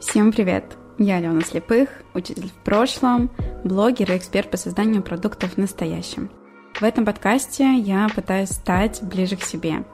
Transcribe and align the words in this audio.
Всем 0.00 0.32
привет! 0.32 0.78
Я 0.96 1.16
Алена 1.16 1.42
Слепых, 1.42 1.90
учитель 2.14 2.48
в 2.48 2.64
прошлом, 2.64 3.30
блогер 3.64 4.10
и 4.10 4.16
эксперт 4.16 4.50
по 4.50 4.56
созданию 4.56 5.02
продуктов 5.02 5.52
в 5.52 5.56
настоящем. 5.58 6.30
В 6.74 6.82
этом 6.82 7.04
подкасте 7.04 7.74
я 7.74 8.08
пытаюсь 8.08 8.48
стать 8.48 9.02
ближе 9.02 9.36
к 9.36 9.42
себе. 9.42 9.84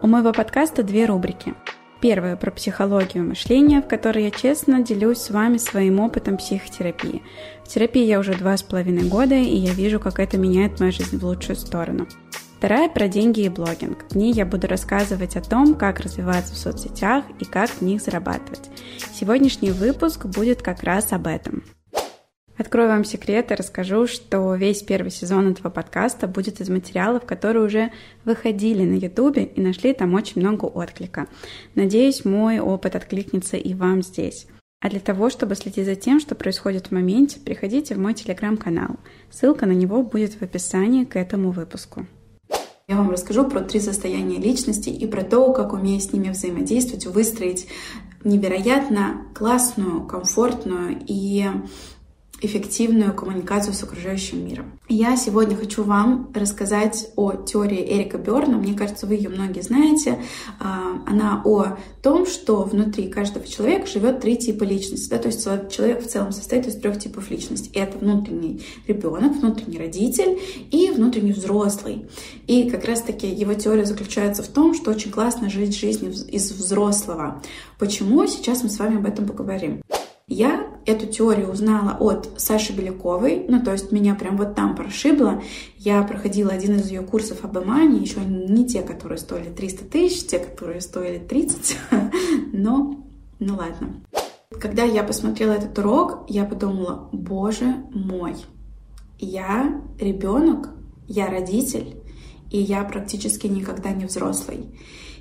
У 0.00 0.06
моего 0.06 0.32
подкаста 0.32 0.82
две 0.82 1.04
рубрики. 1.04 1.52
Первая 2.00 2.36
про 2.36 2.50
психологию 2.50 3.22
мышления, 3.22 3.82
в 3.82 3.86
которой 3.86 4.24
я 4.24 4.30
честно 4.30 4.82
делюсь 4.82 5.18
с 5.18 5.30
вами 5.30 5.58
своим 5.58 6.00
опытом 6.00 6.38
психотерапии. 6.38 7.22
В 7.62 7.68
терапии 7.68 8.04
я 8.04 8.18
уже 8.18 8.32
два 8.32 8.56
с 8.56 8.62
половиной 8.62 9.10
года, 9.10 9.34
и 9.34 9.56
я 9.56 9.74
вижу, 9.74 10.00
как 10.00 10.20
это 10.20 10.38
меняет 10.38 10.80
мою 10.80 10.90
жизнь 10.90 11.18
в 11.18 11.24
лучшую 11.26 11.56
сторону. 11.56 12.06
Вторая 12.60 12.90
про 12.90 13.08
деньги 13.08 13.40
и 13.40 13.48
блогинг. 13.48 14.04
В 14.10 14.14
ней 14.16 14.34
я 14.34 14.44
буду 14.44 14.66
рассказывать 14.66 15.34
о 15.34 15.40
том, 15.40 15.74
как 15.74 15.98
развиваться 15.98 16.52
в 16.52 16.58
соцсетях 16.58 17.24
и 17.38 17.46
как 17.46 17.70
в 17.70 17.80
них 17.80 18.02
зарабатывать. 18.02 18.68
Сегодняшний 19.14 19.70
выпуск 19.70 20.26
будет 20.26 20.60
как 20.60 20.82
раз 20.82 21.10
об 21.14 21.26
этом. 21.26 21.64
Открою 22.58 22.90
вам 22.90 23.06
секрет 23.06 23.50
и 23.50 23.54
расскажу, 23.54 24.06
что 24.06 24.54
весь 24.56 24.82
первый 24.82 25.10
сезон 25.10 25.50
этого 25.50 25.70
подкаста 25.70 26.28
будет 26.28 26.60
из 26.60 26.68
материалов, 26.68 27.24
которые 27.24 27.64
уже 27.64 27.92
выходили 28.26 28.84
на 28.84 28.96
ютубе 28.96 29.44
и 29.44 29.58
нашли 29.62 29.94
там 29.94 30.12
очень 30.12 30.42
много 30.42 30.66
отклика. 30.66 31.28
Надеюсь, 31.74 32.26
мой 32.26 32.58
опыт 32.58 32.94
откликнется 32.94 33.56
и 33.56 33.72
вам 33.72 34.02
здесь. 34.02 34.46
А 34.82 34.90
для 34.90 35.00
того, 35.00 35.30
чтобы 35.30 35.54
следить 35.54 35.86
за 35.86 35.94
тем, 35.94 36.20
что 36.20 36.34
происходит 36.34 36.88
в 36.88 36.90
моменте, 36.90 37.40
приходите 37.40 37.94
в 37.94 37.98
мой 37.98 38.12
телеграм-канал. 38.12 38.96
Ссылка 39.30 39.64
на 39.64 39.72
него 39.72 40.02
будет 40.02 40.34
в 40.34 40.42
описании 40.42 41.06
к 41.06 41.16
этому 41.16 41.52
выпуску. 41.52 42.06
Я 42.90 42.96
вам 42.96 43.10
расскажу 43.10 43.44
про 43.44 43.60
три 43.60 43.78
состояния 43.78 44.38
личности 44.38 44.88
и 44.88 45.06
про 45.06 45.22
то, 45.22 45.52
как 45.52 45.74
умея 45.74 46.00
с 46.00 46.12
ними 46.12 46.30
взаимодействовать, 46.30 47.06
выстроить 47.06 47.68
невероятно 48.24 49.26
классную, 49.32 50.04
комфортную 50.04 50.98
и 51.06 51.46
эффективную 52.40 53.12
коммуникацию 53.14 53.74
с 53.74 53.82
окружающим 53.82 54.44
миром. 54.44 54.72
Я 54.88 55.16
сегодня 55.16 55.56
хочу 55.56 55.82
вам 55.82 56.30
рассказать 56.34 57.10
о 57.16 57.32
теории 57.32 57.80
Эрика 57.80 58.18
Берна. 58.18 58.58
Мне 58.58 58.74
кажется, 58.74 59.06
вы 59.06 59.14
ее 59.14 59.28
многие 59.28 59.60
знаете. 59.60 60.18
А, 60.58 61.02
она 61.06 61.42
о 61.44 61.76
том, 62.02 62.26
что 62.26 62.62
внутри 62.62 63.08
каждого 63.08 63.46
человека 63.46 63.86
живет 63.86 64.20
три 64.20 64.36
типа 64.36 64.64
личности. 64.64 65.10
Да? 65.10 65.18
То 65.18 65.28
есть 65.28 65.44
человек 65.70 66.02
в 66.02 66.08
целом 66.08 66.32
состоит 66.32 66.66
из 66.66 66.76
трех 66.76 66.98
типов 66.98 67.30
личности. 67.30 67.70
Это 67.74 67.98
внутренний 67.98 68.62
ребенок, 68.86 69.36
внутренний 69.36 69.78
родитель 69.78 70.38
и 70.70 70.90
внутренний 70.90 71.32
взрослый. 71.32 72.06
И 72.46 72.70
как 72.70 72.84
раз-таки 72.84 73.28
его 73.28 73.54
теория 73.54 73.84
заключается 73.84 74.42
в 74.42 74.48
том, 74.48 74.74
что 74.74 74.90
очень 74.90 75.10
классно 75.10 75.50
жить 75.50 75.76
жизнью 75.76 76.12
из 76.12 76.50
взрослого. 76.50 77.42
Почему? 77.78 78.26
Сейчас 78.26 78.62
мы 78.62 78.70
с 78.70 78.78
вами 78.78 78.96
об 78.96 79.06
этом 79.06 79.26
поговорим. 79.26 79.82
Я 80.32 80.68
эту 80.86 81.08
теорию 81.08 81.50
узнала 81.50 81.96
от 81.98 82.30
Саши 82.36 82.72
Беляковой, 82.72 83.44
ну, 83.48 83.60
то 83.64 83.72
есть 83.72 83.90
меня 83.90 84.14
прям 84.14 84.36
вот 84.36 84.54
там 84.54 84.76
прошибло. 84.76 85.42
Я 85.76 86.00
проходила 86.04 86.52
один 86.52 86.76
из 86.76 86.88
ее 86.88 87.02
курсов 87.02 87.44
об 87.44 87.58
эмане, 87.58 87.98
еще 87.98 88.20
не 88.20 88.64
те, 88.64 88.82
которые 88.82 89.18
стоили 89.18 89.50
300 89.50 89.84
тысяч, 89.86 90.28
те, 90.28 90.38
которые 90.38 90.82
стоили 90.82 91.18
30, 91.18 91.76
но 92.52 93.04
ну 93.40 93.56
ладно. 93.56 94.04
Когда 94.60 94.84
я 94.84 95.02
посмотрела 95.02 95.54
этот 95.54 95.76
урок, 95.76 96.26
я 96.28 96.44
подумала, 96.44 97.08
боже 97.10 97.74
мой, 97.92 98.36
я 99.18 99.82
ребенок, 99.98 100.68
я 101.08 101.26
родитель, 101.26 101.99
и 102.50 102.58
я 102.58 102.82
практически 102.84 103.46
никогда 103.46 103.90
не 103.90 104.06
взрослый. 104.06 104.66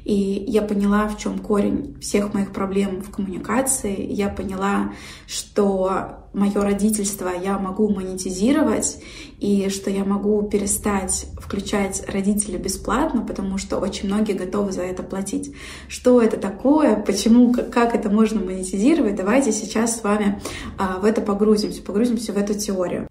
И 0.06 0.46
я 0.48 0.62
поняла, 0.62 1.08
в 1.08 1.18
чем 1.18 1.40
корень 1.40 1.98
всех 2.00 2.34
моих 2.34 2.52
проблем 2.52 3.02
в 3.02 3.12
коммуникации. 3.12 4.12
Я 4.12 4.30
поняла, 4.30 4.94
что 5.28 6.30
мое 6.34 6.62
родительство 6.62 7.30
я 7.30 7.60
могу 7.60 7.90
монетизировать, 7.90 8.98
и 9.40 9.70
что 9.70 9.90
я 9.90 10.04
могу 10.06 10.42
перестать 10.44 11.28
включать 11.40 12.04
родителей 12.08 12.58
бесплатно, 12.58 13.22
потому 13.22 13.58
что 13.58 13.78
очень 13.78 14.08
многие 14.08 14.34
готовы 14.34 14.72
за 14.72 14.84
это 14.84 15.04
платить. 15.04 15.54
Что 15.88 16.22
это 16.22 16.38
такое, 16.38 16.96
почему, 16.96 17.54
как 17.54 17.96
это 17.96 18.10
можно 18.10 18.40
монетизировать, 18.40 19.16
давайте 19.16 19.52
сейчас 19.52 20.00
с 20.00 20.04
вами 20.04 20.42
а, 20.78 21.00
в 21.00 21.06
это 21.06 21.22
погрузимся, 21.22 21.82
погрузимся 21.82 22.34
в 22.34 22.38
эту 22.38 22.54
теорию. 22.54 23.09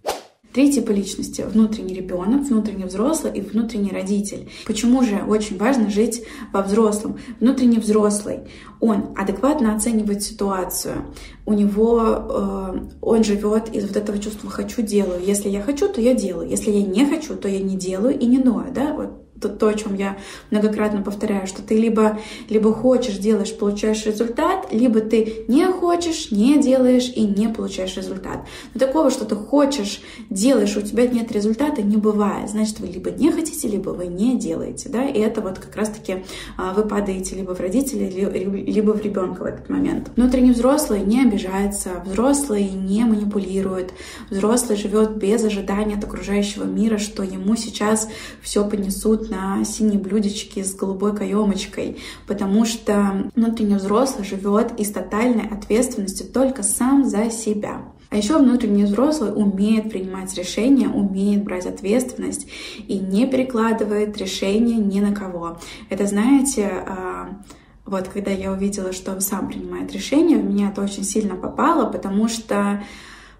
Три 0.52 0.72
типа 0.72 0.92
личности. 0.92 1.42
Внутренний 1.42 1.94
ребенок, 1.94 2.46
внутренний 2.46 2.84
взрослый 2.84 3.32
и 3.34 3.40
внутренний 3.40 3.90
родитель. 3.90 4.48
Почему 4.66 5.02
же 5.02 5.22
очень 5.28 5.58
важно 5.58 5.90
жить 5.90 6.24
во 6.52 6.62
взрослом? 6.62 7.18
Внутренний 7.38 7.78
взрослый, 7.78 8.40
он 8.80 9.10
адекватно 9.16 9.76
оценивает 9.76 10.22
ситуацию. 10.22 11.04
У 11.44 11.52
него, 11.52 12.00
э, 12.02 12.80
он 13.02 13.24
живет 13.24 13.74
из 13.74 13.86
вот 13.86 13.96
этого 13.96 14.18
чувства 14.18 14.50
«хочу, 14.50 14.80
делаю». 14.80 15.22
Если 15.22 15.50
я 15.50 15.60
хочу, 15.60 15.88
то 15.88 16.00
я 16.00 16.14
делаю. 16.14 16.48
Если 16.48 16.70
я 16.70 16.82
не 16.82 17.04
хочу, 17.06 17.36
то 17.36 17.46
я 17.46 17.60
не 17.60 17.76
делаю 17.76 18.18
и 18.18 18.24
не 18.24 18.38
ною. 18.38 18.72
Да? 18.72 18.94
Вот 18.94 19.27
то, 19.40 19.48
то, 19.48 19.68
о 19.68 19.74
чем 19.74 19.94
я 19.94 20.18
многократно 20.50 21.02
повторяю, 21.02 21.46
что 21.46 21.62
ты 21.62 21.76
либо, 21.76 22.18
либо 22.48 22.72
хочешь, 22.72 23.18
делаешь, 23.18 23.56
получаешь 23.56 24.04
результат, 24.06 24.68
либо 24.72 25.00
ты 25.00 25.44
не 25.48 25.66
хочешь, 25.66 26.30
не 26.30 26.60
делаешь 26.60 27.10
и 27.14 27.22
не 27.22 27.48
получаешь 27.48 27.96
результат. 27.96 28.44
Но 28.74 28.80
такого, 28.80 29.10
что 29.10 29.24
ты 29.24 29.34
хочешь, 29.36 30.00
делаешь, 30.30 30.76
у 30.76 30.80
тебя 30.80 31.06
нет 31.06 31.32
результата, 31.32 31.82
не 31.82 31.96
бывает. 31.96 32.50
Значит, 32.50 32.80
вы 32.80 32.88
либо 32.88 33.10
не 33.10 33.30
хотите, 33.30 33.68
либо 33.68 33.90
вы 33.90 34.06
не 34.06 34.38
делаете. 34.38 34.88
Да? 34.88 35.04
И 35.04 35.18
это 35.18 35.40
вот 35.40 35.58
как 35.58 35.74
раз-таки 35.76 36.24
а, 36.56 36.72
вы 36.72 36.82
падаете 36.82 37.36
либо 37.36 37.54
в 37.54 37.60
родителей, 37.60 38.08
либо 38.10 38.92
в 38.92 39.02
ребенка 39.02 39.42
в 39.42 39.46
этот 39.46 39.68
момент. 39.68 40.10
Внутренний 40.16 40.52
взрослый 40.52 41.00
не 41.00 41.22
обижается, 41.22 42.02
взрослый 42.04 42.68
не 42.68 43.04
манипулирует, 43.04 43.92
взрослый 44.30 44.76
живет 44.76 45.16
без 45.16 45.44
ожидания 45.44 45.96
от 45.96 46.04
окружающего 46.04 46.64
мира, 46.64 46.98
что 46.98 47.22
ему 47.22 47.56
сейчас 47.56 48.08
все 48.42 48.68
поднесут 48.68 49.27
на 49.28 49.64
синей 49.64 49.98
блюдечке 49.98 50.64
с 50.64 50.74
голубой 50.74 51.16
каемочкой, 51.16 51.98
потому 52.26 52.64
что 52.64 53.30
внутренний 53.34 53.76
взрослый 53.76 54.24
живет 54.24 54.78
из 54.78 54.90
тотальной 54.90 55.46
ответственности 55.48 56.22
только 56.22 56.62
сам 56.62 57.04
за 57.04 57.30
себя. 57.30 57.82
А 58.10 58.16
еще 58.16 58.38
внутренний 58.38 58.84
взрослый 58.84 59.32
умеет 59.34 59.90
принимать 59.90 60.34
решения, 60.34 60.88
умеет 60.88 61.44
брать 61.44 61.66
ответственность 61.66 62.46
и 62.86 62.98
не 62.98 63.26
перекладывает 63.26 64.16
решения 64.16 64.76
ни 64.76 65.00
на 65.00 65.14
кого. 65.14 65.58
Это, 65.90 66.06
знаете, 66.06 66.70
а, 66.86 67.42
вот 67.84 68.08
когда 68.08 68.30
я 68.30 68.52
увидела, 68.52 68.92
что 68.92 69.12
он 69.12 69.20
сам 69.20 69.48
принимает 69.48 69.92
решения, 69.92 70.36
в 70.36 70.44
меня 70.44 70.70
это 70.70 70.82
очень 70.82 71.04
сильно 71.04 71.36
попало, 71.36 71.90
потому 71.90 72.28
что 72.28 72.82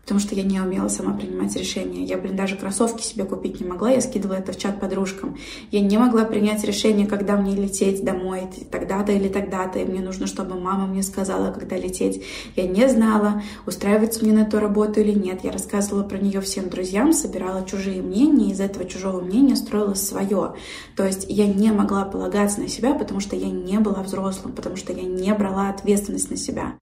потому 0.08 0.20
что 0.20 0.34
я 0.34 0.42
не 0.42 0.58
умела 0.58 0.88
сама 0.88 1.12
принимать 1.12 1.54
решения. 1.54 2.02
Я, 2.02 2.16
блин, 2.16 2.34
даже 2.34 2.56
кроссовки 2.56 3.02
себе 3.02 3.26
купить 3.26 3.60
не 3.60 3.66
могла, 3.66 3.90
я 3.90 4.00
скидывала 4.00 4.38
это 4.38 4.52
в 4.52 4.56
чат 4.56 4.80
подружкам. 4.80 5.36
Я 5.70 5.82
не 5.82 5.98
могла 5.98 6.24
принять 6.24 6.64
решение, 6.64 7.06
когда 7.06 7.36
мне 7.36 7.54
лететь 7.54 8.02
домой, 8.02 8.48
тогда-то 8.70 9.12
или 9.12 9.28
тогда-то, 9.28 9.80
и 9.80 9.84
мне 9.84 10.00
нужно, 10.00 10.26
чтобы 10.26 10.58
мама 10.58 10.86
мне 10.86 11.02
сказала, 11.02 11.52
когда 11.52 11.76
лететь. 11.76 12.24
Я 12.56 12.66
не 12.66 12.88
знала, 12.88 13.42
устраивается 13.66 14.24
мне 14.24 14.32
на 14.32 14.46
эту 14.46 14.60
работу 14.60 14.98
или 14.98 15.12
нет. 15.12 15.40
Я 15.42 15.52
рассказывала 15.52 16.04
про 16.04 16.16
нее 16.16 16.40
всем 16.40 16.70
друзьям, 16.70 17.12
собирала 17.12 17.66
чужие 17.66 18.00
мнения, 18.00 18.52
из 18.52 18.60
этого 18.60 18.86
чужого 18.86 19.20
мнения 19.20 19.56
строила 19.56 19.92
свое. 19.92 20.54
То 20.96 21.04
есть 21.04 21.26
я 21.28 21.46
не 21.46 21.70
могла 21.70 22.06
полагаться 22.06 22.62
на 22.62 22.68
себя, 22.68 22.94
потому 22.94 23.20
что 23.20 23.36
я 23.36 23.50
не 23.50 23.78
была 23.78 24.02
взрослым, 24.02 24.54
потому 24.54 24.76
что 24.76 24.94
я 24.94 25.02
не 25.02 25.34
брала 25.34 25.68
ответственность 25.68 26.30
на 26.30 26.38
себя. 26.38 26.78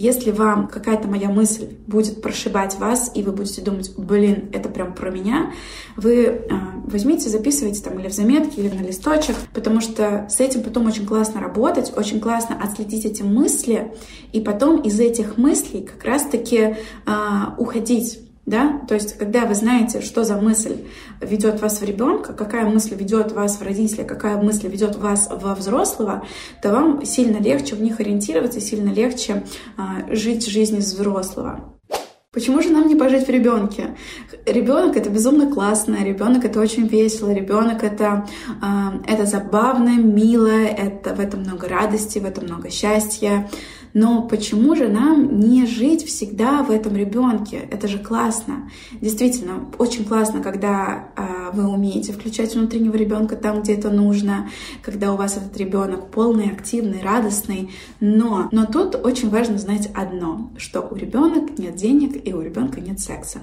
Если 0.00 0.30
вам 0.30 0.66
какая-то 0.66 1.08
моя 1.08 1.28
мысль 1.28 1.68
будет 1.86 2.22
прошибать 2.22 2.78
вас, 2.78 3.10
и 3.14 3.22
вы 3.22 3.32
будете 3.32 3.60
думать, 3.60 3.92
блин, 3.98 4.48
это 4.50 4.70
прям 4.70 4.94
про 4.94 5.10
меня, 5.10 5.52
вы 5.94 6.24
э, 6.24 6.48
возьмите, 6.86 7.28
записывайте 7.28 7.82
там 7.82 7.98
или 7.98 8.08
в 8.08 8.12
заметки, 8.14 8.60
или 8.60 8.70
на 8.70 8.80
листочек, 8.80 9.36
потому 9.52 9.82
что 9.82 10.26
с 10.30 10.40
этим 10.40 10.62
потом 10.62 10.86
очень 10.86 11.04
классно 11.04 11.42
работать, 11.42 11.92
очень 11.94 12.18
классно 12.18 12.58
отследить 12.58 13.04
эти 13.04 13.22
мысли, 13.22 13.92
и 14.32 14.40
потом 14.40 14.80
из 14.80 14.98
этих 14.98 15.36
мыслей 15.36 15.82
как 15.82 16.02
раз-таки 16.02 16.56
э, 16.56 16.76
уходить 17.58 18.20
да, 18.50 18.80
то 18.88 18.94
есть 18.94 19.16
когда 19.16 19.46
вы 19.46 19.54
знаете, 19.54 20.00
что 20.00 20.24
за 20.24 20.36
мысль 20.36 20.84
ведет 21.20 21.62
вас 21.62 21.80
в 21.80 21.84
ребенка, 21.84 22.32
какая 22.32 22.66
мысль 22.66 22.94
ведет 22.96 23.32
вас 23.32 23.56
в 23.58 23.62
родителя, 23.62 24.04
какая 24.04 24.36
мысль 24.36 24.68
ведет 24.68 24.96
вас 24.96 25.30
во 25.30 25.54
взрослого, 25.54 26.26
то 26.62 26.72
вам 26.72 27.04
сильно 27.04 27.38
легче 27.38 27.76
в 27.76 27.80
них 27.80 28.00
ориентироваться, 28.00 28.60
сильно 28.60 28.92
легче 28.92 29.44
а, 29.76 30.14
жить 30.14 30.46
жизнь 30.46 30.78
из 30.78 30.92
взрослого. 30.92 31.78
Почему 32.32 32.62
же 32.62 32.70
нам 32.70 32.86
не 32.86 32.94
пожить 32.94 33.26
в 33.26 33.30
ребенке? 33.30 33.96
Ребенок 34.46 34.96
это 34.96 35.10
безумно 35.10 35.52
классно, 35.52 36.04
ребенок 36.04 36.44
это 36.44 36.60
очень 36.60 36.86
весело, 36.86 37.32
ребенок 37.32 37.82
это, 37.82 38.24
э, 38.62 39.12
это 39.12 39.26
забавно, 39.26 39.96
мило, 39.96 40.46
это 40.46 41.12
в 41.12 41.18
этом 41.18 41.40
много 41.40 41.66
радости, 41.68 42.20
в 42.20 42.24
этом 42.24 42.44
много 42.44 42.70
счастья. 42.70 43.50
Но 43.94 44.22
почему 44.22 44.76
же 44.76 44.88
нам 44.88 45.40
не 45.40 45.66
жить 45.66 46.04
всегда 46.06 46.62
в 46.62 46.70
этом 46.70 46.96
ребенке? 46.96 47.68
Это 47.70 47.88
же 47.88 47.98
классно. 47.98 48.70
Действительно, 49.00 49.66
очень 49.78 50.04
классно, 50.04 50.42
когда 50.42 51.08
э, 51.16 51.50
вы 51.52 51.68
умеете 51.68 52.12
включать 52.12 52.54
внутреннего 52.54 52.96
ребенка 52.96 53.36
там, 53.36 53.62
где 53.62 53.74
это 53.74 53.90
нужно, 53.90 54.50
когда 54.82 55.12
у 55.12 55.16
вас 55.16 55.36
этот 55.36 55.56
ребенок 55.56 56.10
полный, 56.10 56.50
активный, 56.50 57.02
радостный. 57.02 57.70
Но, 58.00 58.48
но 58.52 58.66
тут 58.66 58.94
очень 58.94 59.30
важно 59.30 59.58
знать 59.58 59.90
одно, 59.94 60.50
что 60.56 60.80
у 60.82 60.94
ребенка 60.94 61.52
нет 61.58 61.74
денег 61.76 62.20
и 62.26 62.32
у 62.32 62.40
ребенка 62.40 62.80
нет 62.80 63.00
секса. 63.00 63.40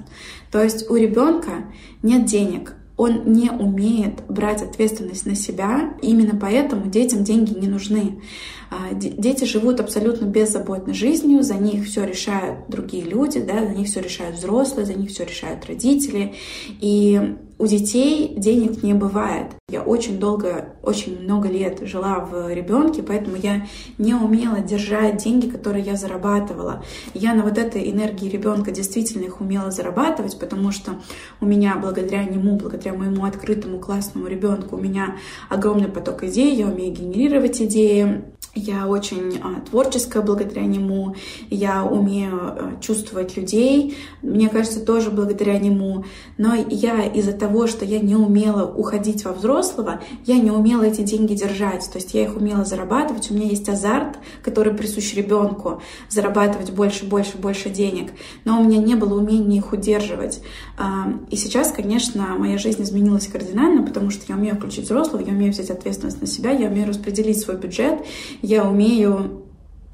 То 0.51 0.63
есть 0.63 0.89
у 0.89 0.95
ребенка 0.95 1.65
нет 2.03 2.25
денег, 2.25 2.75
он 2.97 3.31
не 3.31 3.51
умеет 3.51 4.23
брать 4.27 4.63
ответственность 4.63 5.27
на 5.27 5.35
себя, 5.35 5.93
именно 6.01 6.37
поэтому 6.37 6.89
детям 6.89 7.23
деньги 7.23 7.57
не 7.57 7.67
нужны. 7.67 8.23
А, 8.71 8.93
дети 8.93 9.45
живут 9.45 9.79
абсолютно 9.79 10.25
беззаботной 10.25 10.95
жизнью, 10.95 11.43
за 11.43 11.53
них 11.53 11.85
все 11.85 12.03
решают 12.03 12.67
другие 12.67 13.03
люди, 13.03 13.39
да, 13.39 13.65
за 13.65 13.73
них 13.73 13.87
все 13.87 14.01
решают 14.01 14.37
взрослые, 14.37 14.87
за 14.87 14.95
них 14.95 15.11
все 15.11 15.25
решают 15.25 15.65
родители. 15.67 16.33
И 16.81 17.37
у 17.59 17.65
детей 17.65 18.33
денег 18.37 18.83
не 18.83 18.93
бывает. 18.93 19.47
Я 19.69 19.81
очень 19.81 20.19
долго, 20.19 20.75
очень 20.83 21.21
много 21.21 21.49
лет 21.49 21.79
жила 21.81 22.19
в 22.19 22.53
ребенке, 22.53 23.03
поэтому 23.03 23.35
я 23.35 23.67
не 23.97 24.13
умела 24.13 24.59
держать 24.59 25.17
деньги, 25.23 25.49
которые 25.49 25.83
я 25.83 25.95
зарабатывала. 25.95 26.83
Я 27.13 27.33
на 27.33 27.43
вот 27.43 27.57
этой 27.57 27.91
энергии 27.91 28.29
ребенка 28.29 28.71
действительно 28.71 29.25
их 29.25 29.41
умела 29.41 29.71
зарабатывать, 29.71 30.39
потому 30.39 30.71
что 30.71 31.01
у 31.41 31.45
меня 31.45 31.75
благодаря 31.81 32.23
нему, 32.23 32.57
благодаря 32.57 32.93
моему 32.93 33.25
открытому 33.25 33.79
классному 33.79 34.27
ребенку, 34.27 34.77
у 34.77 34.79
меня 34.79 35.17
огромный 35.49 35.89
поток 35.89 36.23
идей, 36.23 36.55
я 36.55 36.67
умею 36.67 36.93
генерировать 36.93 37.61
идеи, 37.61 38.23
я 38.57 38.87
очень 38.87 39.39
а, 39.43 39.61
творческая 39.61 40.21
благодаря 40.21 40.65
нему, 40.65 41.15
я 41.49 41.83
умею 41.85 42.39
а, 42.41 42.71
чувствовать 42.81 43.37
людей, 43.37 43.97
мне 44.21 44.49
кажется, 44.49 44.83
тоже 44.83 45.11
благодаря 45.11 45.57
нему. 45.59 46.05
Но 46.37 46.55
я 46.55 47.05
из-за 47.05 47.33
того, 47.33 47.67
что 47.67 47.85
я 47.85 47.99
не 47.99 48.15
умела 48.15 48.65
уходить 48.65 49.25
во 49.25 49.33
взрослого, 49.33 50.01
я 50.25 50.37
не 50.37 50.51
умела 50.51 50.83
эти 50.83 51.01
деньги 51.01 51.35
держать. 51.35 51.87
То 51.91 51.99
есть 51.99 52.13
я 52.13 52.23
их 52.23 52.35
умела 52.35 52.65
зарабатывать, 52.65 53.29
у 53.31 53.33
меня 53.33 53.47
есть 53.47 53.69
азарт, 53.69 54.17
который 54.43 54.73
присущ 54.73 55.13
ребенку, 55.13 55.81
зарабатывать 56.09 56.71
больше, 56.71 57.05
больше, 57.05 57.37
больше 57.37 57.69
денег. 57.69 58.11
Но 58.43 58.59
у 58.59 58.63
меня 58.63 58.79
не 58.79 58.95
было 58.95 59.19
умения 59.19 59.59
их 59.59 59.71
удерживать. 59.71 60.41
А, 60.77 61.13
и 61.29 61.35
сейчас, 61.35 61.71
конечно, 61.71 62.35
моя 62.37 62.57
жизнь 62.57 62.81
изменилась 62.83 63.27
кардинально, 63.27 63.83
потому 63.83 64.09
что 64.09 64.23
я 64.27 64.35
умею 64.35 64.55
включить 64.55 64.85
взрослого, 64.85 65.21
я 65.21 65.31
умею 65.31 65.51
взять 65.51 65.69
ответственность 65.69 66.21
на 66.21 66.27
себя, 66.27 66.51
я 66.51 66.67
умею 66.67 66.87
распределить 66.87 67.39
свой 67.39 67.57
бюджет, 67.57 68.01
я 68.47 68.63
умею, 68.63 69.43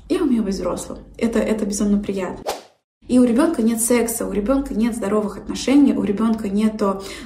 я 0.09 0.21
умею 0.21 0.43
быть 0.43 0.53
взрослым. 0.53 0.99
Это, 1.17 1.39
это 1.39 1.65
безумно 1.65 1.97
приятно. 1.97 2.52
И 3.13 3.19
у 3.19 3.25
ребенка 3.25 3.61
нет 3.61 3.79
секса, 3.79 4.25
у 4.25 4.31
ребенка 4.31 4.73
нет 4.73 4.95
здоровых 4.95 5.37
отношений, 5.37 5.93
у 5.93 6.03
ребенка 6.03 6.49
нет 6.49 6.81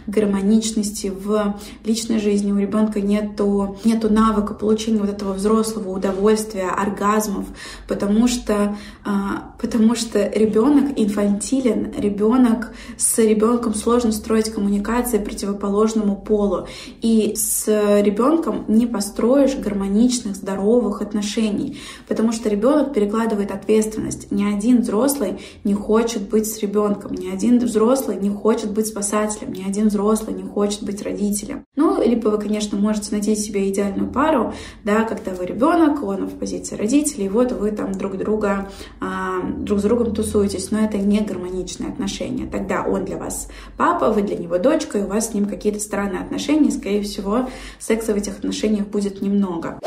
гармоничности 0.06 1.08
в 1.08 1.58
личной 1.86 2.20
жизни, 2.20 2.52
у 2.52 2.58
ребенка 2.58 3.00
нет 3.00 3.40
нету 3.86 4.10
навыка 4.14 4.54
получения 4.54 5.00
вот 5.00 5.10
этого 5.10 5.32
взрослого 5.32 5.92
удовольствия, 5.92 6.68
оргазмов, 6.68 7.46
потому 7.88 8.28
что, 8.28 8.76
а, 9.06 9.54
потому 9.62 9.96
что 9.96 10.28
ребенок 10.28 10.92
инфантилен, 11.00 11.94
ребенок 11.98 12.74
с 12.98 13.18
ребенком 13.20 13.74
сложно 13.74 14.12
строить 14.12 14.52
коммуникации 14.52 15.20
противоположному 15.20 16.18
полу. 16.18 16.68
И 17.02 17.34
с 17.38 17.66
ребенком 18.02 18.66
не 18.68 18.88
построишь 18.88 19.56
гармоничных, 19.56 20.36
здоровых 20.36 21.02
отношений, 21.02 21.80
потому 22.10 22.34
что 22.34 22.50
ребенок 22.50 22.94
перекладывает 22.94 23.52
ответственность. 23.52 24.30
Ни 24.32 24.44
один 24.44 24.82
взрослый 24.82 25.40
не 25.64 25.77
хочет 25.78 26.30
быть 26.30 26.48
с 26.48 26.60
ребенком, 26.60 27.14
ни 27.14 27.30
один 27.30 27.60
взрослый 27.60 28.18
не 28.18 28.30
хочет 28.30 28.72
быть 28.72 28.88
спасателем, 28.88 29.54
ни 29.54 29.64
один 29.64 29.88
взрослый 29.88 30.36
не 30.36 30.44
хочет 30.44 30.84
быть 30.84 31.02
родителем. 31.02 31.64
Ну, 31.76 32.04
либо 32.04 32.30
вы, 32.30 32.38
конечно, 32.38 32.78
можете 32.78 33.12
найти 33.12 33.36
себе 33.36 33.70
идеальную 33.70 34.12
пару, 34.12 34.54
да, 34.84 35.04
когда 35.04 35.32
вы 35.32 35.46
ребенок, 35.46 36.04
он 36.04 36.26
в 36.26 36.38
позиции 36.38 36.76
родителей, 36.76 37.26
и 37.26 37.30
вот 37.30 37.52
вы 37.52 37.72
там 37.72 37.94
друг 37.94 38.18
друга, 38.18 38.70
а, 39.00 39.42
друг 39.42 39.80
с 39.80 39.84
другом 39.84 40.14
тусуетесь, 40.14 40.72
но 40.72 40.80
это 40.80 40.98
не 40.98 41.22
гармоничные 41.22 41.90
отношения. 41.90 42.48
Тогда 42.48 42.84
он 42.84 43.06
для 43.06 43.18
вас 43.18 43.48
папа, 43.78 44.12
вы 44.12 44.24
для 44.24 44.38
него 44.38 44.58
дочка, 44.58 44.98
и 44.98 45.04
у 45.04 45.08
вас 45.08 45.30
с 45.30 45.34
ним 45.34 45.46
какие-то 45.46 45.80
странные 45.80 46.22
отношения, 46.22 46.72
скорее 46.72 47.04
всего, 47.04 47.48
секса 47.80 48.14
в 48.14 48.18
этих 48.18 48.40
отношениях 48.40 48.88
будет 48.88 49.22
немного. 49.22 49.80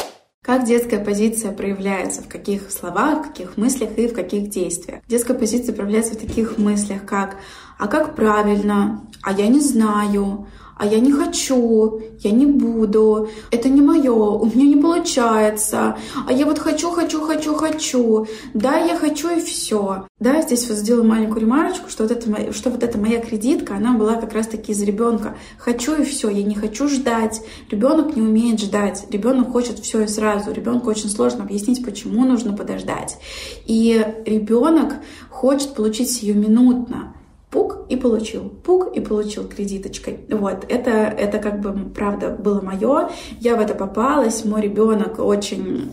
Как 0.51 0.65
детская 0.65 0.99
позиция 0.99 1.53
проявляется, 1.53 2.23
в 2.23 2.29
каких 2.29 2.73
словах, 2.73 3.21
в 3.21 3.29
каких 3.29 3.57
мыслях 3.57 3.97
и 3.97 4.09
в 4.09 4.15
каких 4.15 4.51
действиях. 4.51 4.99
Детская 5.07 5.35
позиция 5.35 5.73
проявляется 5.73 6.15
в 6.15 6.17
таких 6.17 6.59
мыслях, 6.59 7.05
как 7.07 7.37
«а 7.79 7.87
как 7.87 8.17
правильно?», 8.17 9.01
«а 9.23 9.31
я 9.31 9.47
не 9.47 9.61
знаю?», 9.61 10.49
а 10.81 10.87
я 10.87 10.99
не 10.99 11.13
хочу, 11.13 12.01
я 12.21 12.31
не 12.31 12.47
буду, 12.47 13.29
это 13.51 13.69
не 13.69 13.83
мое, 13.83 14.15
у 14.15 14.47
меня 14.47 14.65
не 14.65 14.81
получается, 14.81 15.99
а 16.27 16.33
я 16.33 16.47
вот 16.47 16.59
хочу, 16.59 16.91
хочу, 16.91 17.21
хочу, 17.21 17.55
хочу, 17.55 18.27
да, 18.55 18.79
я 18.79 18.97
хочу 18.97 19.29
и 19.29 19.43
все. 19.43 20.07
Да, 20.21 20.41
здесь 20.41 20.67
вот 20.71 20.79
сделаю 20.79 21.07
маленькую 21.07 21.43
ремарочку, 21.43 21.91
что 21.91 22.05
вот, 22.05 22.13
это, 22.13 22.53
что 22.55 22.71
вот 22.71 22.83
эта 22.83 22.97
моя 22.97 23.21
кредитка, 23.21 23.77
она 23.77 23.93
была 23.93 24.15
как 24.15 24.33
раз-таки 24.33 24.73
из 24.73 24.83
ребенка. 24.83 25.37
Хочу 25.59 26.01
и 26.01 26.05
все, 26.05 26.31
я 26.31 26.43
не 26.43 26.55
хочу 26.55 26.89
ждать. 26.89 27.43
Ребенок 27.71 28.17
не 28.17 28.23
умеет 28.23 28.59
ждать, 28.59 29.05
ребенок 29.11 29.53
хочет 29.53 29.81
все 29.81 30.05
и 30.05 30.07
сразу. 30.07 30.51
Ребенку 30.51 30.89
очень 30.89 31.11
сложно 31.11 31.45
объяснить, 31.45 31.85
почему 31.85 32.25
нужно 32.25 32.57
подождать. 32.57 33.19
И 33.67 34.03
ребенок 34.25 34.95
хочет 35.29 35.75
получить 35.75 36.11
сиюминутно 36.11 37.13
пук 37.51 37.87
и 37.89 37.97
получил, 37.97 38.49
пук 38.49 38.97
и 38.97 39.01
получил 39.01 39.49
кредиточкой. 39.49 40.21
Вот, 40.31 40.65
это, 40.69 40.91
это 40.91 41.39
как 41.39 41.61
бы, 41.61 41.91
правда, 41.91 42.31
было 42.31 42.61
мое. 42.61 43.11
Я 43.41 43.57
в 43.57 43.61
это 43.61 43.75
попалась, 43.75 44.45
мой 44.45 44.63
ребенок 44.63 45.19
очень 45.19 45.93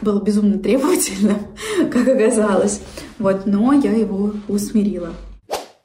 был 0.00 0.20
безумно 0.20 0.58
требовательным, 0.58 1.38
как 1.90 2.08
оказалось. 2.08 2.80
Вот, 3.18 3.46
но 3.46 3.72
я 3.72 3.92
его 3.92 4.32
усмирила. 4.48 5.10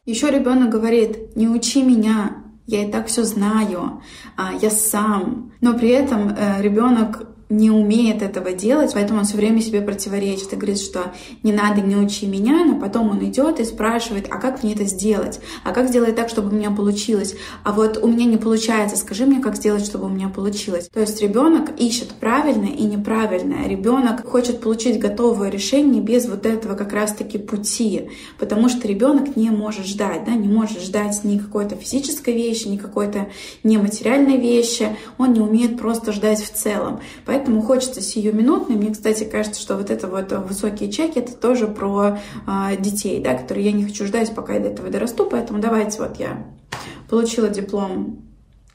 Еще 0.05 0.29
ребенок 0.29 0.69
говорит, 0.69 1.35
не 1.35 1.47
учи 1.47 1.83
меня, 1.83 2.37
я 2.65 2.83
и 2.83 2.91
так 2.91 3.07
все 3.07 3.23
знаю, 3.23 4.01
а, 4.37 4.53
я 4.53 4.69
сам. 4.69 5.53
Но 5.61 5.77
при 5.77 5.89
этом 5.89 6.29
э, 6.29 6.61
ребенок 6.61 7.27
не 7.51 7.69
умеет 7.69 8.21
этого 8.21 8.53
делать, 8.53 8.91
поэтому 8.93 9.19
он 9.19 9.25
все 9.25 9.35
время 9.35 9.61
себе 9.61 9.81
противоречит 9.81 10.53
и 10.53 10.55
говорит, 10.55 10.79
что 10.79 11.11
не 11.43 11.51
надо, 11.51 11.81
не 11.81 11.97
учи 11.97 12.25
меня, 12.25 12.63
но 12.63 12.79
потом 12.79 13.09
он 13.09 13.23
идет 13.25 13.59
и 13.59 13.65
спрашивает, 13.65 14.27
а 14.29 14.37
как 14.37 14.63
мне 14.63 14.73
это 14.73 14.85
сделать? 14.85 15.39
А 15.63 15.73
как 15.73 15.89
сделать 15.89 16.15
так, 16.15 16.29
чтобы 16.29 16.49
у 16.49 16.53
меня 16.53 16.71
получилось? 16.71 17.35
А 17.63 17.73
вот 17.73 17.99
у 18.01 18.07
меня 18.07 18.25
не 18.25 18.37
получается, 18.37 18.95
скажи 18.95 19.25
мне, 19.25 19.41
как 19.41 19.57
сделать, 19.57 19.85
чтобы 19.85 20.05
у 20.05 20.09
меня 20.09 20.29
получилось? 20.29 20.89
То 20.91 21.01
есть 21.01 21.21
ребенок 21.21 21.77
ищет 21.77 22.09
правильное 22.13 22.71
и 22.71 22.83
неправильное. 22.83 23.67
Ребенок 23.67 24.25
хочет 24.25 24.61
получить 24.61 24.99
готовое 24.99 25.49
решение 25.49 26.01
без 26.01 26.27
вот 26.27 26.45
этого 26.45 26.75
как 26.75 26.93
раз-таки 26.93 27.37
пути, 27.37 28.09
потому 28.39 28.69
что 28.69 28.87
ребенок 28.87 29.35
не 29.35 29.49
может 29.49 29.85
ждать, 29.85 30.23
да, 30.25 30.31
не 30.31 30.47
может 30.47 30.81
ждать 30.81 31.23
ни 31.25 31.37
какой-то 31.37 31.75
физической 31.75 32.33
вещи, 32.33 32.69
ни 32.69 32.77
какой-то 32.77 33.27
нематериальной 33.63 34.37
вещи, 34.37 34.95
он 35.17 35.33
не 35.33 35.41
умеет 35.41 35.77
просто 35.77 36.13
ждать 36.13 36.41
в 36.41 36.53
целом. 36.53 37.01
Поэтому 37.25 37.40
Поэтому 37.41 37.63
хочется 37.63 38.01
сиюминутно. 38.01 38.75
Мне, 38.75 38.91
кстати, 38.91 39.23
кажется, 39.23 39.59
что 39.59 39.75
вот 39.75 39.89
это 39.89 40.07
вот 40.07 40.31
высокие 40.31 40.91
чеки, 40.91 41.17
это 41.17 41.33
тоже 41.33 41.65
про 41.65 42.19
э, 42.45 42.77
детей, 42.77 43.19
да, 43.19 43.33
которые 43.33 43.65
я 43.65 43.71
не 43.71 43.83
хочу 43.83 44.05
ждать, 44.05 44.35
пока 44.35 44.53
я 44.53 44.59
до 44.59 44.67
этого 44.67 44.91
дорасту. 44.91 45.25
Поэтому 45.25 45.59
давайте 45.59 45.97
вот 45.97 46.19
я 46.19 46.45
получила 47.09 47.49
диплом, 47.49 48.21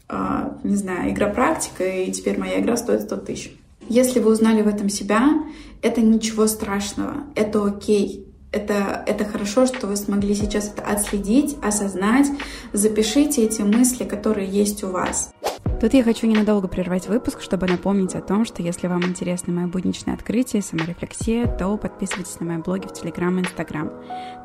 э, 0.09 0.51
не 0.65 0.75
знаю, 0.75 1.13
игра 1.13 1.29
практика, 1.29 1.85
и 1.85 2.11
теперь 2.11 2.41
моя 2.41 2.59
игра 2.59 2.77
стоит 2.77 3.03
100 3.03 3.17
тысяч. 3.19 3.57
Если 3.89 4.19
вы 4.19 4.33
узнали 4.33 4.63
в 4.63 4.67
этом 4.67 4.89
себя, 4.89 5.45
это 5.81 6.01
ничего 6.01 6.49
страшного, 6.49 7.19
это 7.37 7.65
окей. 7.65 8.25
Это, 8.51 9.05
это 9.07 9.25
хорошо, 9.25 9.67
что 9.67 9.87
вы 9.87 9.97
смогли 9.97 10.35
сейчас 10.35 10.73
это 10.75 10.83
отследить, 10.83 11.57
осознать. 11.63 12.27
Запишите 12.73 13.45
эти 13.45 13.63
мысли, 13.63 14.05
которые 14.05 14.49
есть 14.49 14.83
у 14.83 14.89
вас. 14.89 15.31
Тут 15.79 15.93
я 15.93 16.03
хочу 16.03 16.27
ненадолго 16.27 16.69
прервать 16.69 17.07
выпуск, 17.07 17.43
чтобы 17.43 17.67
напомнить 17.67 18.15
о 18.15 18.23
том, 18.23 18.47
что 18.47 18.63
если 18.63 18.87
вам 18.87 19.05
интересно 19.05 19.53
мое 19.53 19.67
будничное 19.67 20.15
открытие, 20.15 20.63
саморефлексия, 20.63 21.47
то 21.47 21.77
подписывайтесь 21.77 22.41
на 22.41 22.47
мои 22.47 22.57
блоги 22.57 22.87
в 22.87 22.95
Телеграм 22.95 23.37
и 23.39 23.43
Инстаграм. 23.43 23.93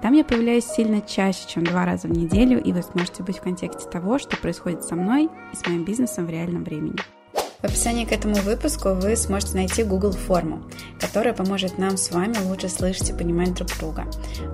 Там 0.01 0.13
я 0.13 0.25
появляюсь 0.25 0.65
сильно 0.65 0.99
чаще, 0.99 1.47
чем 1.47 1.63
два 1.63 1.85
раза 1.85 2.09
в 2.09 2.11
неделю, 2.11 2.61
и 2.61 2.73
вы 2.73 2.81
сможете 2.81 3.23
быть 3.23 3.37
в 3.37 3.41
контексте 3.41 3.89
того, 3.89 4.19
что 4.19 4.35
происходит 4.35 4.83
со 4.83 4.95
мной 4.95 5.29
и 5.53 5.55
с 5.55 5.65
моим 5.65 5.85
бизнесом 5.85 6.25
в 6.25 6.29
реальном 6.29 6.65
времени. 6.65 6.97
В 7.61 7.65
описании 7.65 8.05
к 8.05 8.11
этому 8.11 8.35
выпуску 8.35 8.89
вы 8.89 9.15
сможете 9.15 9.55
найти 9.55 9.83
Google 9.83 10.13
форму, 10.13 10.63
которая 10.99 11.33
поможет 11.33 11.77
нам 11.77 11.95
с 11.95 12.09
вами 12.09 12.35
лучше 12.43 12.69
слышать 12.69 13.11
и 13.11 13.13
понимать 13.13 13.53
друг 13.53 13.69
друга. 13.77 14.05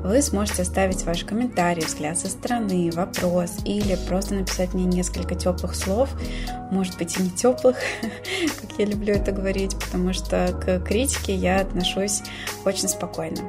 Вы 0.03 0.21
сможете 0.21 0.63
оставить 0.63 1.05
ваш 1.05 1.23
комментарий, 1.23 1.85
взгляд 1.85 2.17
со 2.17 2.27
стороны, 2.27 2.91
вопрос 2.91 3.59
или 3.63 3.97
просто 4.07 4.33
написать 4.33 4.73
мне 4.73 4.83
несколько 4.83 5.35
теплых 5.35 5.75
слов, 5.75 6.09
может 6.69 6.97
быть 6.97 7.17
и 7.17 7.23
не 7.23 7.29
теплых, 7.29 7.77
как 8.61 8.77
я 8.77 8.85
люблю 8.85 9.13
это 9.13 9.31
говорить, 9.31 9.77
потому 9.79 10.11
что 10.11 10.53
к 10.61 10.81
критике 10.81 11.33
я 11.33 11.61
отношусь 11.61 12.23
очень 12.65 12.89
спокойно. 12.89 13.39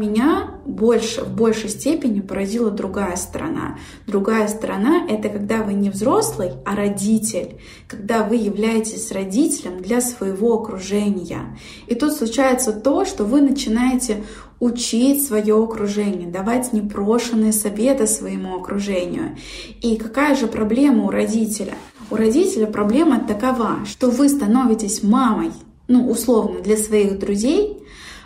Меня 0.00 0.54
больше, 0.64 1.24
в 1.24 1.36
большей 1.36 1.68
степени 1.68 2.20
поразила 2.20 2.70
другая 2.70 3.16
сторона. 3.16 3.76
Другая 4.06 4.48
сторона— 4.48 5.04
это 5.10 5.28
когда 5.28 5.62
вы 5.62 5.74
не 5.74 5.90
взрослый, 5.90 6.52
а 6.64 6.74
родитель. 6.74 7.58
Когда 7.86 8.24
вы 8.24 8.36
являетесь 8.36 9.12
родителем 9.12 9.82
для 9.82 10.00
своего 10.00 10.54
окружения. 10.54 11.54
И 11.86 11.94
тут 11.94 12.14
случается 12.14 12.72
то, 12.72 13.04
что 13.04 13.24
вы 13.24 13.42
начинаете 13.42 14.24
учить 14.58 15.26
свое 15.26 15.62
окружение, 15.62 16.26
давать 16.26 16.72
непрошенные 16.72 17.52
советы 17.52 18.06
своему 18.06 18.56
окружению. 18.56 19.36
И 19.82 19.96
какая 19.96 20.34
же 20.34 20.46
проблема 20.46 21.04
у 21.04 21.10
родителя? 21.10 21.74
У 22.10 22.16
родителя 22.16 22.66
проблема 22.66 23.20
такова, 23.20 23.84
что 23.84 24.08
вы 24.08 24.30
становитесь 24.30 25.02
мамой, 25.02 25.50
ну, 25.88 26.08
условно, 26.08 26.60
для 26.60 26.78
своих 26.78 27.18
друзей, 27.18 27.82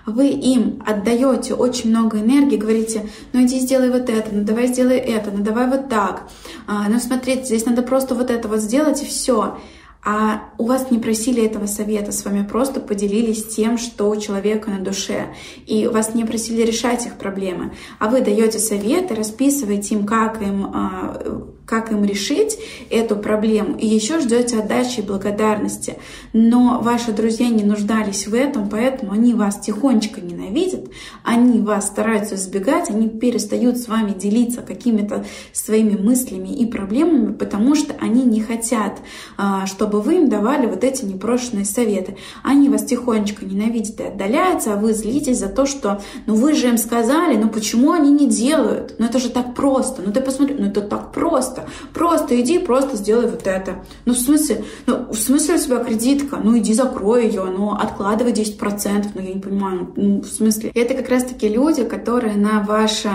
вы 0.07 0.29
им 0.29 0.83
отдаете 0.87 1.55
очень 1.55 1.91
много 1.91 2.19
энергии, 2.19 2.57
говорите, 2.57 3.09
ну 3.33 3.45
иди 3.45 3.59
сделай 3.61 3.91
вот 3.91 4.11
это, 4.11 4.29
ну 4.33 4.45
давай 4.45 4.67
сделай 4.67 4.99
это, 4.99 5.31
ну 5.31 5.43
давай 5.43 5.69
вот 5.69 5.89
так, 5.89 6.29
а, 6.67 6.89
ну 6.89 6.99
смотрите, 6.99 7.45
здесь 7.45 7.67
надо 7.67 7.83
просто 7.83 8.15
вот 8.15 8.31
это 8.31 8.49
вот 8.49 8.61
сделать 8.61 9.03
и 9.03 9.07
все. 9.07 9.59
А 10.07 10.51
у 10.59 10.67
вас 10.67 10.91
не 10.91 10.99
просили 10.99 11.43
этого 11.43 11.65
совета, 11.65 12.13
с 12.13 12.27
вами 12.27 12.47
просто 12.47 12.81
поделились 12.81 13.47
тем, 13.47 13.79
что 13.79 14.11
у 14.11 14.21
человека 14.21 14.71
на 14.71 14.81
душе. 14.81 15.35
И 15.67 15.87
вас 15.87 16.15
не 16.15 16.27
просили 16.27 16.61
решать 16.61 17.07
их 17.07 17.15
проблемы. 17.15 17.73
А 17.99 18.11
вы 18.11 18.21
даете 18.21 18.59
советы, 18.59 19.15
расписываете 19.15 19.95
им, 19.95 20.05
как 20.05 20.43
им 20.43 20.67
а, 20.67 21.47
как 21.67 21.93
им 21.93 22.05
решить 22.05 22.59
эту 22.91 23.17
проблему, 23.17 23.77
и 23.79 23.87
еще 23.87 24.21
ждете 24.21 24.59
отдачи 24.59 25.01
и 25.01 25.03
благодарности. 25.03 25.97
Но 26.33 26.81
ваши 26.83 27.13
друзья 27.13 27.49
не 27.49 27.65
нуждались 27.65 28.27
в 28.27 28.35
этом, 28.35 28.69
поэтому 28.69 29.13
они 29.13 29.35
вас 29.35 29.59
тихонечко 29.61 30.21
ненавидят, 30.21 30.89
они 31.23 31.61
вас 31.61 31.87
стараются 31.87 32.35
избегать, 32.35 32.91
они 32.91 33.09
перестают 33.09 33.79
с 33.79 33.89
вами 33.89 34.13
делиться 34.13 34.61
какими-то 34.61 35.25
своими 35.53 35.97
мыслями 35.97 36.49
и 36.49 36.67
проблемами, 36.67 37.33
потому 37.33 37.75
что 37.75 37.95
они 38.01 38.25
не 38.25 38.43
хотят, 38.43 39.01
а, 39.39 39.67
чтобы 39.67 40.01
вы 40.03 40.17
им 40.17 40.29
давали 40.29 40.67
вот 40.67 40.85
эти 40.85 41.05
непрошенные 41.05 41.65
советы. 41.65 42.17
Они 42.43 42.69
вас 42.69 42.85
тихонечко 42.85 43.47
ненавидят 43.47 44.01
и 44.01 44.05
отдаляются, 44.05 44.75
а 44.75 44.77
вы 44.77 44.93
злитесь 44.93 45.39
за 45.39 45.49
то, 45.49 45.65
что 45.67 46.03
ну 46.27 46.35
вы 46.35 46.53
же 46.55 46.69
им 46.69 46.77
сказали, 46.77 47.37
ну 47.37 47.49
почему 47.49 47.93
они 47.93 48.11
не 48.13 48.29
делают? 48.29 48.97
Ну 48.99 49.07
это 49.07 49.19
же 49.19 49.31
так 49.31 49.55
просто, 49.55 50.03
ну 50.05 50.13
ты 50.13 50.21
посмотри, 50.21 50.57
ну 50.59 50.67
это 50.67 50.83
так 50.83 51.13
просто 51.13 51.54
просто. 51.55 51.69
Просто 51.93 52.41
иди, 52.41 52.59
просто 52.59 52.97
сделай 52.97 53.31
вот 53.31 53.47
это. 53.47 53.85
Ну, 54.05 54.13
в 54.13 54.19
смысле, 54.19 54.65
ну, 54.87 55.11
в 55.11 55.17
смысле 55.17 55.55
у 55.55 55.59
тебя 55.59 55.85
кредитка? 55.85 56.39
Ну, 56.43 56.59
иди 56.59 56.75
закрой 56.75 57.27
ее, 57.27 57.45
ну, 57.45 57.73
откладывай 57.73 58.33
10%, 58.33 59.07
ну, 59.15 59.21
я 59.21 59.35
не 59.35 59.41
понимаю, 59.41 59.93
ну, 59.97 60.21
в 60.21 60.27
смысле. 60.27 60.71
Это 60.75 60.95
как 60.95 61.09
раз-таки 61.09 61.49
люди, 61.49 61.85
которые 61.85 62.37
на 62.37 62.63
ваше, 62.63 63.11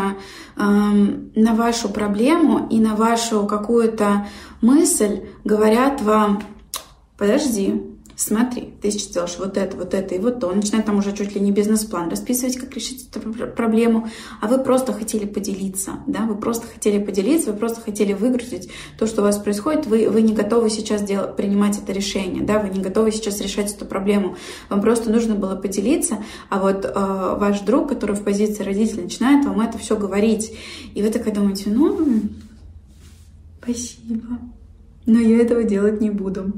эм, 0.57 1.31
на 1.35 1.53
вашу 1.53 1.89
проблему 1.89 2.67
и 2.69 2.79
на 2.79 2.95
вашу 2.95 3.45
какую-то 3.45 4.27
мысль 4.61 5.21
говорят 5.43 6.01
вам, 6.01 6.43
подожди, 7.17 7.81
смотри, 8.19 8.73
ты 8.81 8.91
сейчас 8.91 9.07
делаешь 9.07 9.35
вот 9.39 9.55
это, 9.55 9.77
вот 9.77 9.93
это 9.93 10.13
и 10.13 10.19
вот 10.19 10.41
то. 10.41 10.47
Он 10.47 10.57
начинает 10.57 10.85
там 10.85 10.97
уже 10.97 11.13
чуть 11.15 11.33
ли 11.33 11.39
не 11.39 11.53
бизнес-план 11.53 12.09
расписывать, 12.09 12.57
как 12.57 12.75
решить 12.75 13.09
эту 13.09 13.21
проблему, 13.55 14.09
а 14.41 14.47
вы 14.47 14.57
просто 14.57 14.91
хотели 14.91 15.25
поделиться, 15.25 15.93
да, 16.05 16.25
вы 16.25 16.35
просто 16.35 16.67
хотели 16.67 17.01
поделиться, 17.01 17.53
вы 17.53 17.57
просто 17.57 17.79
хотели 17.79 18.11
выгрузить 18.11 18.69
то, 18.97 19.07
что 19.07 19.21
у 19.21 19.23
вас 19.23 19.37
происходит, 19.37 19.85
вы, 19.85 20.09
вы 20.09 20.21
не 20.21 20.33
готовы 20.33 20.69
сейчас 20.69 21.01
делать, 21.01 21.37
принимать 21.37 21.77
это 21.77 21.93
решение, 21.93 22.43
да, 22.43 22.59
вы 22.59 22.67
не 22.67 22.81
готовы 22.81 23.13
сейчас 23.13 23.39
решать 23.39 23.73
эту 23.73 23.85
проблему, 23.85 24.35
вам 24.67 24.81
просто 24.81 25.09
нужно 25.09 25.35
было 25.35 25.55
поделиться, 25.55 26.21
а 26.49 26.59
вот 26.59 26.83
э, 26.83 26.91
ваш 26.93 27.61
друг, 27.61 27.87
который 27.87 28.17
в 28.17 28.23
позиции 28.25 28.63
родителя, 28.63 29.03
начинает 29.03 29.45
вам 29.45 29.61
это 29.61 29.77
все 29.77 29.95
говорить, 29.97 30.51
и 30.93 31.01
вы 31.01 31.09
такая 31.09 31.33
думаете, 31.33 31.69
ну, 31.69 32.19
спасибо, 33.63 34.39
но 35.05 35.19
я 35.19 35.37
этого 35.41 35.63
делать 35.63 36.01
не 36.01 36.09
буду. 36.09 36.51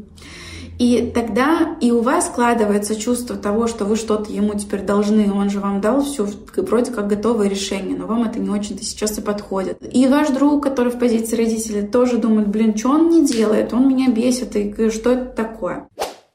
И 0.80 1.12
тогда 1.14 1.78
и 1.80 1.92
у 1.92 2.02
вас 2.02 2.28
складывается 2.28 2.96
чувство 2.96 3.36
того, 3.36 3.68
что 3.68 3.86
вы 3.86 3.96
что-то 3.96 4.32
ему 4.32 4.58
теперь 4.58 4.82
должны, 4.82 5.32
он 5.32 5.50
же 5.50 5.60
вам 5.60 5.80
дал 5.80 6.04
все 6.04 6.28
вроде 6.58 6.92
как 6.92 7.08
готовое 7.08 7.50
решение, 7.50 7.96
но 7.96 8.08
вам 8.08 8.24
это 8.24 8.40
не 8.40 8.50
очень-то 8.50 8.84
сейчас 8.84 9.18
и 9.18 9.22
подходит. 9.22 9.78
И 9.94 10.08
ваш 10.08 10.30
друг, 10.30 10.64
который 10.64 10.92
в 10.92 10.98
позиции 11.00 11.36
родителя, 11.36 11.86
тоже 11.86 12.18
думает, 12.18 12.48
блин, 12.48 12.76
что 12.76 12.90
он 12.90 13.10
не 13.10 13.26
делает, 13.26 13.74
он 13.74 13.88
меня 13.88 14.10
бесит, 14.10 14.56
и 14.56 14.90
что 14.90 15.12
это 15.12 15.26
такое? 15.26 15.88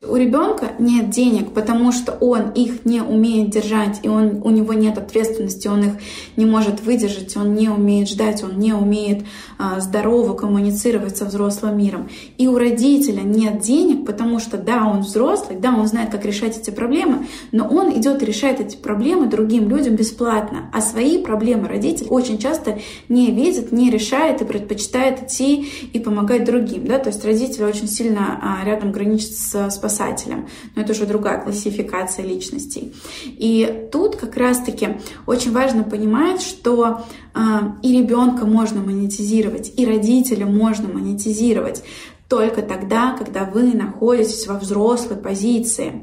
У 0.09 0.17
ребенка 0.17 0.73
нет 0.79 1.11
денег, 1.11 1.53
потому 1.53 1.93
что 1.93 2.13
он 2.13 2.51
их 2.51 2.85
не 2.85 3.01
умеет 3.01 3.51
держать, 3.51 4.01
и 4.03 4.09
он, 4.09 4.41
у 4.43 4.51
него 4.51 4.73
нет 4.73 4.99
ответственности, 4.99 5.69
он 5.69 5.83
их 5.83 5.93
не 6.37 6.45
может 6.45 6.83
выдержать, 6.83 7.37
он 7.37 7.55
не 7.55 7.69
умеет 7.69 8.09
ждать, 8.09 8.45
он 8.45 8.59
не 8.59 8.73
умеет 8.73 9.25
а, 9.59 9.81
здорово 9.81 10.35
коммуницировать 10.35 11.17
со 11.17 11.25
взрослым 11.25 11.77
миром. 11.77 12.09
И 12.39 12.47
у 12.47 12.57
родителя 12.57 13.23
нет 13.23 13.61
денег, 13.61 14.07
потому 14.07 14.39
что 14.39 14.57
да, 14.57 14.87
он 14.87 15.01
взрослый, 15.01 15.59
да, 15.59 15.75
он 15.75 15.87
знает, 15.87 16.11
как 16.11 16.25
решать 16.25 16.57
эти 16.57 16.71
проблемы, 16.71 17.27
но 17.53 17.67
он 17.67 17.99
идет 17.99 18.23
и 18.23 18.27
решает 18.27 18.61
эти 18.61 18.77
проблемы 18.77 19.27
другим 19.27 19.69
людям 19.69 19.97
бесплатно. 19.97 20.71
А 20.73 20.81
свои 20.81 21.23
проблемы 21.23 21.69
родитель 21.69 22.07
очень 22.11 22.39
часто 22.39 22.79
не 23.09 23.31
видит, 23.31 23.73
не 23.73 23.91
решает 23.91 24.41
и 24.43 24.45
предпочитает 24.45 25.25
идти 25.25 25.69
и 25.93 25.99
помогать 25.99 26.45
другим. 26.45 26.87
Да? 26.87 26.99
То 26.99 27.09
есть 27.09 27.25
родители 27.25 27.65
очень 27.65 27.89
сильно 27.89 28.39
а, 28.43 28.65
рядом 28.65 28.93
граничат 28.93 29.33
с 29.33 29.71
спасателем 29.71 29.96
спасателем. 29.97 30.49
Но 30.75 30.83
это 30.83 30.93
уже 30.93 31.07
другая 31.07 31.43
классификация 31.43 32.25
личностей. 32.25 32.95
И 33.25 33.89
тут 33.91 34.17
как 34.17 34.37
раз-таки 34.37 34.97
очень 35.27 35.53
важно 35.53 35.83
понимать, 35.83 36.43
что 36.43 37.03
э, 37.35 37.41
и 37.83 37.99
ребенка 37.99 38.47
можно 38.47 38.81
монетизировать, 38.81 39.73
и 39.77 39.87
родителя 39.87 40.47
можно 40.47 40.89
монетизировать 40.89 41.83
только 42.29 42.63
тогда, 42.63 43.13
когда 43.17 43.45
вы 43.45 43.73
находитесь 43.73 44.47
во 44.47 44.59
взрослой 44.59 45.17
позиции. 45.17 46.03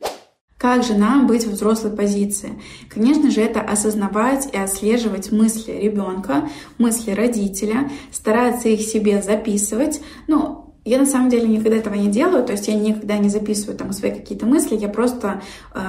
Как 0.58 0.84
же 0.84 0.94
нам 0.94 1.28
быть 1.28 1.46
в 1.46 1.52
взрослой 1.52 1.92
позиции? 1.92 2.62
Конечно 2.88 3.30
же, 3.30 3.42
это 3.42 3.60
осознавать 3.60 4.48
и 4.54 4.58
отслеживать 4.58 5.30
мысли 5.30 5.74
ребенка, 5.74 6.48
мысли 6.78 7.12
родителя, 7.12 7.92
стараться 8.14 8.70
их 8.70 8.80
себе 8.80 9.22
записывать. 9.22 10.00
Ну, 10.28 10.63
я 10.86 10.98
на 10.98 11.06
самом 11.06 11.30
деле 11.30 11.48
никогда 11.48 11.78
этого 11.78 11.96
не 11.96 12.10
делаю, 12.10 12.44
то 12.44 12.52
есть 12.52 12.68
я 12.68 12.76
никогда 12.76 13.18
не 13.18 13.30
записываю 13.30 13.78
там 13.78 13.94
свои 13.94 14.12
какие-то 14.12 14.46
мысли, 14.46 14.76
я 14.76 14.90
просто 14.90 15.42
э, 15.74 15.80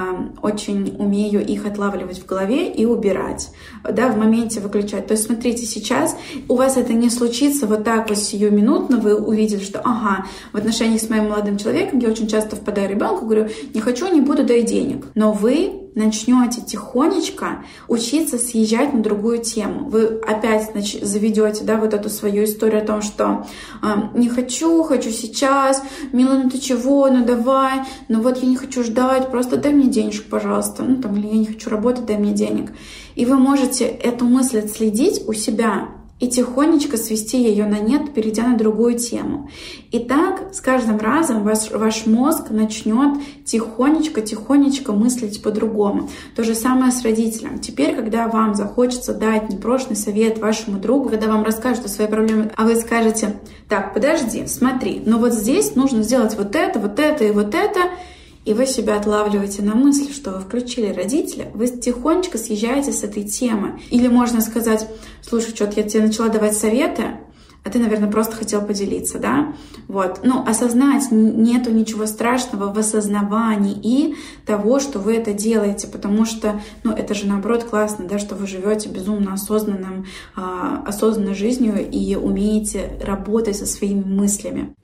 очень 0.43 0.95
умею 0.99 1.45
их 1.45 1.67
отлавливать 1.67 2.19
в 2.21 2.27
голове 2.27 2.71
и 2.73 2.85
убирать, 2.85 3.51
да, 3.83 4.09
в 4.09 4.17
моменте 4.17 4.61
выключать. 4.61 5.07
То 5.07 5.13
есть 5.15 5.27
смотрите, 5.27 5.67
сейчас 5.67 6.17
у 6.49 6.57
вас 6.57 6.77
это 6.77 6.93
не 6.93 7.11
случится 7.11 7.67
вот 7.67 7.85
так 7.85 8.09
вот 8.09 8.19
сиюминутно, 8.19 8.99
вы 8.99 9.17
увидели, 9.17 9.61
что 9.61 9.81
ага, 9.81 10.27
в 10.53 10.57
отношениях 10.57 11.01
с 11.01 11.11
моим 11.11 11.31
молодым 11.31 11.59
человеком 11.59 11.99
я 11.99 12.09
очень 12.09 12.29
часто 12.29 12.57
впадаю 12.57 12.89
ребенку, 12.89 13.25
говорю, 13.25 13.49
не 13.73 13.81
хочу, 13.81 14.13
не 14.13 14.21
буду, 14.21 14.45
дай 14.45 14.63
денег. 14.63 15.07
Но 15.15 15.33
вы 15.33 15.84
начнете 15.95 16.61
тихонечко 16.61 17.65
учиться 17.89 18.39
съезжать 18.39 18.93
на 18.93 19.03
другую 19.03 19.39
тему. 19.39 19.89
Вы 19.89 20.21
опять 20.27 20.71
заведете 21.03 21.65
да, 21.65 21.77
вот 21.77 21.95
эту 21.95 22.09
свою 22.09 22.45
историю 22.45 22.83
о 22.83 22.87
том, 22.87 23.03
что 23.03 23.47
э, 23.83 23.87
не 24.15 24.29
хочу, 24.29 24.83
хочу 24.83 25.11
сейчас, 25.11 25.83
мило, 26.13 26.35
ну 26.35 26.51
ты 26.51 26.59
чего, 26.59 27.09
ну 27.09 27.25
давай, 27.25 27.81
ну 28.09 28.21
вот 28.21 28.39
я 28.39 28.49
не 28.49 28.57
хочу 28.57 28.83
ждать, 28.83 29.31
просто 29.31 29.57
дай 29.57 29.73
мне 29.73 29.89
денежку, 29.89 30.29
пожалуйста, 30.31 30.83
ну 30.83 31.01
там, 31.01 31.17
или 31.17 31.27
я 31.27 31.35
не 31.35 31.47
хочу 31.47 31.71
работать, 31.71 32.07
дай 32.07 32.17
мне 32.17 32.33
денег. 32.33 32.73
И 33.15 33.25
вы 33.25 33.37
можете 33.37 33.85
эту 33.85 34.25
мысль 34.25 34.59
отследить 34.59 35.23
у 35.29 35.33
себя 35.33 35.89
и 36.21 36.29
тихонечко 36.29 36.97
свести 36.97 37.43
ее 37.43 37.67
на 37.67 37.81
нет, 37.81 38.15
перейдя 38.15 38.47
на 38.47 38.57
другую 38.57 38.99
тему. 38.99 39.51
И 39.91 39.99
так 39.99 40.55
с 40.55 40.61
каждым 40.61 40.99
разом 40.99 41.43
ваш, 41.43 41.71
ваш 41.71 42.07
мозг 42.07 42.51
начнет 42.51 43.19
тихонечко-тихонечко 43.45 44.93
мыслить 44.93 45.43
по-другому. 45.43 46.09
То 46.37 46.45
же 46.45 46.55
самое 46.55 46.93
с 46.93 47.03
родителем. 47.03 47.59
Теперь, 47.59 47.97
когда 47.97 48.29
вам 48.29 48.55
захочется 48.55 49.13
дать 49.13 49.51
непрошенный 49.51 49.97
совет 49.97 50.39
вашему 50.39 50.79
другу, 50.79 51.09
когда 51.09 51.27
вам 51.27 51.43
расскажут 51.43 51.87
о 51.87 51.89
своей 51.89 52.11
проблеме, 52.11 52.51
а 52.57 52.65
вы 52.65 52.77
скажете, 52.77 53.41
так, 53.69 53.93
подожди, 53.93 54.47
смотри, 54.47 55.03
но 55.05 55.19
вот 55.19 55.33
здесь 55.33 55.75
нужно 55.75 56.03
сделать 56.03 56.37
вот 56.37 56.55
это, 56.55 56.79
вот 56.79 57.01
это 57.01 57.25
и 57.25 57.33
вот 57.33 57.55
это, 57.55 57.91
и 58.45 58.53
вы 58.53 58.67
себя 58.67 58.97
отлавливаете 58.97 59.63
на 59.63 59.75
мысли, 59.75 60.13
что 60.13 60.33
вы 60.33 60.41
включили 60.41 60.93
родителя, 60.93 61.51
вы 61.55 61.69
тихонечко 61.69 62.39
съезжаете 62.39 62.93
с 62.93 63.03
этой 63.03 63.25
темы. 63.25 63.81
Или 63.91 64.09
можно 64.09 64.41
сказать, 64.41 64.89
слушай, 65.23 65.55
что-то 65.55 65.81
я 65.81 65.89
тебе 65.89 66.05
начала 66.05 66.29
давать 66.29 66.57
советы, 66.57 67.19
а 67.65 67.71
ты, 67.71 67.79
наверное, 67.79 68.11
просто 68.11 68.37
хотел 68.37 68.61
поделиться, 68.61 69.19
да? 69.19 69.55
Вот. 69.89 70.21
Ну, 70.23 70.45
осознать 70.47 71.11
нету 71.11 71.71
ничего 71.71 72.05
страшного 72.05 72.71
в 72.71 72.79
осознавании 72.79 74.17
того, 74.45 74.81
что 74.81 74.99
вы 74.99 75.17
это 75.17 75.33
делаете, 75.33 75.87
потому 75.87 76.27
что, 76.27 76.61
ну, 76.83 76.93
это 76.93 77.15
же 77.15 77.27
наоборот 77.27 77.65
классно, 77.65 78.05
да, 78.07 78.19
что 78.19 78.35
вы 78.35 78.47
живете 78.47 78.91
безумно 78.91 79.33
осознанным, 79.33 80.05
а, 80.37 80.85
осознанной 80.87 81.35
жизнью 81.35 81.89
и 81.91 82.15
умеете 82.17 82.99
работать 83.03 83.57
со 83.57 83.65
своими 83.65 84.05
мыслями. 84.05 84.75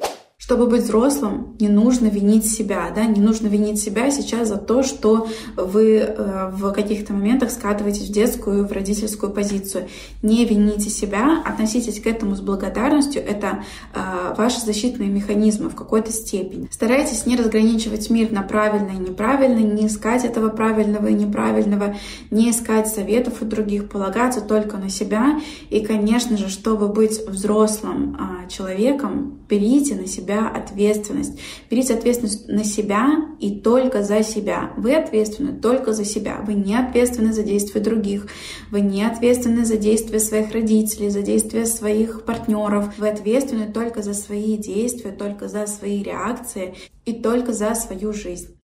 Чтобы 0.41 0.67
быть 0.67 0.85
взрослым, 0.85 1.55
не 1.61 1.69
нужно 1.69 2.07
винить 2.07 2.51
себя, 2.51 2.91
да, 2.95 3.05
не 3.05 3.21
нужно 3.21 3.49
винить 3.49 3.79
себя 3.79 4.11
сейчас 4.11 4.49
за 4.49 4.57
то, 4.57 4.83
что 4.83 5.29
вы 5.55 5.99
э, 5.99 6.51
в 6.51 6.73
каких-то 6.73 7.13
моментах 7.13 7.51
скатываетесь 7.51 8.09
в 8.09 8.13
детскую, 8.13 8.67
в 8.67 8.73
родительскую 8.73 9.33
позицию. 9.33 9.89
Не 10.23 10.47
вините 10.47 10.89
себя, 10.89 11.43
относитесь 11.45 12.01
к 12.01 12.07
этому 12.07 12.37
с 12.37 12.41
благодарностью, 12.41 13.23
это 13.23 13.65
э, 13.93 14.35
ваши 14.35 14.63
защитные 14.63 15.11
механизмы 15.11 15.69
в 15.69 15.75
какой-то 15.75 16.11
степени. 16.11 16.69
Старайтесь 16.71 17.27
не 17.27 17.37
разграничивать 17.37 18.09
мир 18.09 18.33
на 18.33 18.41
правильное 18.41 18.95
и 18.95 19.11
неправильное, 19.11 19.63
не 19.63 19.89
искать 19.89 20.25
этого 20.25 20.49
правильного 20.49 21.09
и 21.09 21.15
неправильного, 21.15 21.97
не 22.31 22.51
искать 22.51 22.89
советов 22.89 23.43
у 23.43 23.45
других, 23.45 23.91
полагаться 23.91 24.41
только 24.41 24.79
на 24.79 24.89
себя. 24.89 25.39
И, 25.69 25.81
конечно 25.81 26.39
же, 26.39 26.49
чтобы 26.49 26.89
быть 26.89 27.21
взрослым 27.29 28.17
э, 28.19 28.49
человеком, 28.49 29.39
берите 29.47 29.97
на 29.97 30.07
себя 30.07 30.30
себя 30.31 30.49
ответственность. 30.49 31.39
Берите 31.71 31.95
ответственность 31.95 32.49
на 32.49 32.65
себя 32.65 33.09
и 33.41 33.59
только 33.61 34.03
за 34.03 34.23
себя. 34.23 34.73
Вы 34.77 34.95
ответственны 34.95 35.53
только 35.61 35.93
за 35.93 36.05
себя. 36.05 36.41
Вы 36.47 36.55
не 36.55 36.77
ответственны 36.77 37.33
за 37.33 37.43
действия 37.43 37.81
других. 37.81 38.27
Вы 38.71 38.81
не 38.81 39.05
ответственны 39.05 39.65
за 39.65 39.77
действия 39.77 40.21
своих 40.21 40.53
родителей, 40.53 41.11
за 41.11 41.23
действия 41.23 41.67
своих 41.67 42.25
партнеров. 42.25 42.95
Вы 42.99 43.09
ответственны 43.09 43.73
только 43.73 44.03
за 44.03 44.15
свои 44.15 44.57
действия, 44.57 45.11
только 45.11 45.49
за 45.49 45.67
свои 45.67 46.03
реакции 46.03 46.75
и 47.05 47.13
только 47.13 47.53
за 47.53 47.75
свою 47.75 48.13
жизнь. 48.13 48.60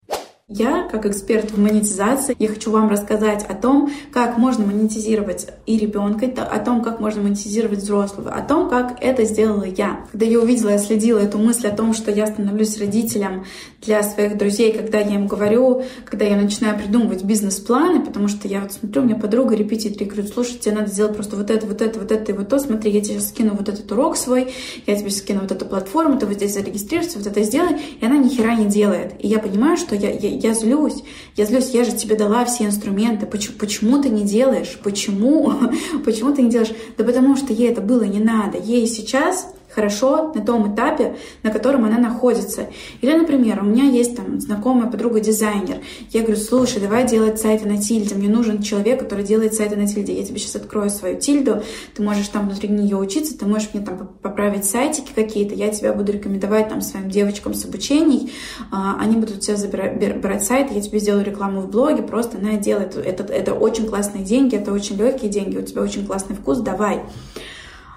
Я, 0.49 0.85
как 0.88 1.07
эксперт 1.07 1.50
в 1.50 1.59
монетизации, 1.59 2.37
я 2.38 2.47
хочу 2.47 2.71
вам 2.71 2.88
рассказать 2.88 3.45
о 3.49 3.55
том, 3.55 3.91
как 4.12 4.38
можно 4.38 4.65
монетизировать 4.65 5.49
и 5.67 5.76
ребенка, 5.76 6.26
о 6.41 6.61
том, 6.61 6.85
как 6.85 7.00
можно 7.00 7.21
монетизировать 7.21 7.81
взрослого, 7.81 8.31
о 8.31 8.43
том, 8.43 8.71
как 8.71 8.97
это 9.00 9.25
сделала 9.25 9.65
я. 9.65 10.07
Когда 10.12 10.25
я 10.25 10.38
увидела, 10.38 10.71
я 10.71 10.79
следила 10.79 11.19
эту 11.19 11.38
мысль 11.38 11.67
о 11.67 11.76
том, 11.76 11.93
что 11.95 12.12
я 12.12 12.29
становлюсь 12.29 12.79
родителем 12.79 13.45
для 13.83 14.05
своих 14.05 14.38
друзей, 14.38 14.73
когда 14.73 15.00
я 15.00 15.17
им 15.17 15.26
говорю, 15.26 15.83
когда 16.05 16.25
я 16.25 16.37
начинаю 16.37 16.79
придумывать 16.79 17.25
бизнес-планы, 17.25 18.07
потому 18.07 18.29
что 18.29 18.47
я 18.47 18.61
вот 18.61 18.73
смотрю, 18.73 19.03
у 19.03 19.05
меня 19.05 19.17
подруга 19.17 19.57
репетитор, 19.57 20.07
и 20.07 20.09
говорю, 20.09 20.29
слушай, 20.29 20.59
тебе 20.59 20.76
надо 20.76 20.93
сделать 20.93 21.17
просто 21.17 21.35
вот 21.35 21.50
это, 21.50 21.67
вот 21.67 21.83
это, 21.83 21.99
вот 21.99 22.12
это 22.12 22.31
и 22.31 22.35
вот 22.37 22.49
то, 22.49 22.61
смотри, 22.61 22.93
я 22.93 23.00
тебе 23.00 23.15
сейчас 23.15 23.31
скину 23.31 23.57
вот 23.57 23.69
этот 23.69 23.91
урок 23.91 24.17
свой, 24.17 24.53
я 24.87 24.95
тебе 24.95 25.11
скину 25.11 25.41
вот 25.41 25.50
эту 25.50 25.65
платформу, 25.65 26.21
ты 26.21 26.26
вот 26.26 26.37
здесь 26.37 26.55
зарегистрируешься, 26.55 27.19
вот 27.19 27.26
это 27.26 27.43
сделай, 27.43 27.81
и 28.00 28.07
она 28.07 28.17
ни 28.17 28.29
хера 28.29 28.55
не 28.55 28.67
делает. 28.67 29.15
И 29.19 29.26
я 29.26 29.41
понимаю, 29.41 29.76
что 29.76 29.97
я, 29.97 30.11
я 30.11 30.36
я 30.43 30.55
злюсь. 30.55 31.02
Я 31.37 31.45
злюсь, 31.45 31.71
я 31.71 31.85
же 31.85 31.93
тебе 31.93 32.16
дала 32.16 32.45
все 32.45 32.64
инструменты. 32.64 33.26
Почему, 33.26 33.57
почему 33.59 34.02
ты 34.02 34.09
не 34.09 34.25
делаешь? 34.25 34.78
Почему? 34.83 35.52
Почему 36.05 36.35
ты 36.35 36.43
не 36.43 36.50
делаешь? 36.50 36.75
Да 36.97 37.05
потому 37.05 37.37
что 37.37 37.52
ей 37.52 37.71
это 37.71 37.81
было 37.81 38.05
не 38.05 38.21
надо. 38.21 38.59
Ей 38.59 38.87
сейчас 38.87 39.52
хорошо 39.76 40.33
на 40.35 40.40
том 40.40 40.75
этапе, 40.75 41.16
на 41.42 41.50
котором 41.50 41.85
она 41.85 41.99
находится. 41.99 42.68
Или, 43.02 43.14
например, 43.14 43.62
у 43.62 43.66
меня 43.66 43.85
есть 43.85 44.16
там 44.16 44.40
знакомая 44.40 44.90
подруга 44.90 45.21
дизайнер. 45.21 45.76
Я 46.11 46.23
говорю, 46.23 46.40
слушай, 46.40 46.80
давай 46.80 47.06
делать 47.06 47.38
сайты 47.38 47.68
на 47.68 47.76
тильде. 47.76 48.14
Мне 48.14 48.28
нужен 48.28 48.62
человек, 48.62 49.00
который 49.00 49.23
делает 49.23 49.52
сайты 49.52 49.76
на 49.76 49.87
тильде. 49.87 50.14
Я 50.14 50.25
тебе 50.25 50.38
сейчас 50.38 50.56
открою 50.56 50.88
свою 50.88 51.21
тильду, 51.21 51.62
ты 51.95 52.02
можешь 52.02 52.28
там 52.28 52.49
внутри 52.49 52.71
нее 52.71 52.97
учиться, 52.97 53.38
ты 53.38 53.45
можешь 53.45 53.68
мне 53.75 53.85
там 53.85 54.09
поправить 54.23 54.64
сайтики 54.64 55.11
какие-то, 55.14 55.54
я 55.54 55.68
тебя 55.68 55.92
буду 55.92 56.12
рекомендовать 56.12 56.71
там 56.71 56.80
своим 56.80 57.11
девочкам 57.11 57.52
с 57.52 57.64
обучений, 57.66 58.33
а, 58.71 58.97
они 58.99 59.16
будут 59.16 59.40
тебя 59.40 59.56
забирать, 59.56 60.21
брать 60.21 60.45
сайт, 60.45 60.71
я 60.73 60.80
тебе 60.80 60.99
сделаю 60.99 61.25
рекламу 61.25 61.61
в 61.61 61.71
блоге, 61.71 62.02
просто 62.02 62.38
она 62.38 62.52
делает, 62.52 62.97
это, 62.97 63.25
это 63.25 63.52
очень 63.52 63.87
классные 63.87 64.25
деньги, 64.25 64.56
это 64.56 64.73
очень 64.73 64.97
легкие 64.97 65.30
деньги, 65.30 65.59
у 65.59 65.62
тебя 65.62 65.83
очень 65.83 66.06
классный 66.06 66.35
вкус, 66.35 66.59
давай 66.59 67.02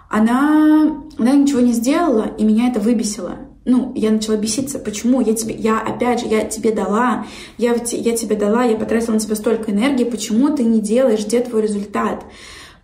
она, 0.10 1.04
она 1.18 1.32
ничего 1.34 1.62
не 1.62 1.72
сделала, 1.72 2.34
и 2.38 2.44
меня 2.44 2.68
это 2.68 2.80
выбесило. 2.80 3.38
Ну, 3.66 3.94
я 3.96 4.10
начала 4.10 4.36
беситься. 4.36 4.80
Почему? 4.80 5.22
Я 5.22 5.36
тебе, 5.36 5.54
я 5.54 5.80
опять 5.80 6.22
же, 6.22 6.28
я 6.28 6.46
тебе 6.46 6.72
дала, 6.72 7.28
я, 7.60 7.76
я 7.76 8.18
тебе 8.18 8.36
дала, 8.36 8.64
я 8.64 8.76
потратила 8.76 9.14
на 9.14 9.20
тебя 9.20 9.36
столько 9.36 9.72
энергии, 9.72 10.06
почему 10.06 10.56
ты 10.56 10.64
не 10.64 10.82
делаешь, 10.82 11.24
где 11.24 11.40
твой 11.42 11.62
результат? 11.62 12.26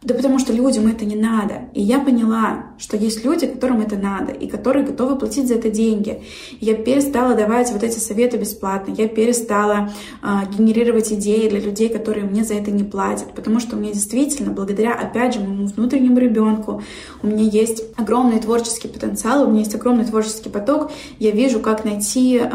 Да 0.06 0.14
потому 0.14 0.38
что 0.38 0.54
людям 0.54 0.86
это 0.86 1.04
не 1.04 1.16
надо. 1.16 1.62
И 1.74 1.82
я 1.82 2.00
поняла, 2.00 2.66
что 2.78 2.96
есть 2.96 3.26
люди, 3.26 3.48
которым 3.48 3.82
это 3.82 3.96
надо, 3.96 4.32
и 4.32 4.48
которые 4.48 4.86
готовы 4.86 5.18
платить 5.18 5.48
за 5.48 5.56
это 5.56 5.72
деньги. 5.72 6.22
я 6.62 6.76
перестала 6.76 7.34
давать 7.34 7.72
вот 7.72 7.82
эти 7.82 7.98
советы 7.98 8.38
бесплатно, 8.38 8.94
я 8.96 9.08
перестала 9.08 9.92
э, 10.22 10.28
генерировать 10.56 11.12
идеи 11.12 11.50
для 11.50 11.60
людей, 11.60 11.90
которые 11.90 12.28
мне 12.28 12.44
за 12.44 12.54
это 12.54 12.70
не 12.70 12.84
платят, 12.84 13.34
потому 13.34 13.60
что 13.60 13.76
у 13.76 13.80
меня 13.80 13.94
действительно, 13.94 14.52
благодаря, 14.52 14.94
опять 14.94 15.34
же, 15.34 15.40
моему 15.40 15.66
внутреннему 15.66 16.20
ребенку, 16.20 16.84
у 17.24 17.28
меня 17.28 17.44
есть 17.44 17.84
огромный 17.98 18.40
творческий 18.40 18.88
потенциал, 18.88 19.48
у 19.48 19.50
меня 19.50 19.62
есть 19.62 19.74
огромный 19.74 20.06
творческий 20.06 20.50
поток, 20.50 20.92
я 21.18 21.32
вижу, 21.32 21.60
как 21.60 21.84
найти 21.84 22.40
э, 22.44 22.50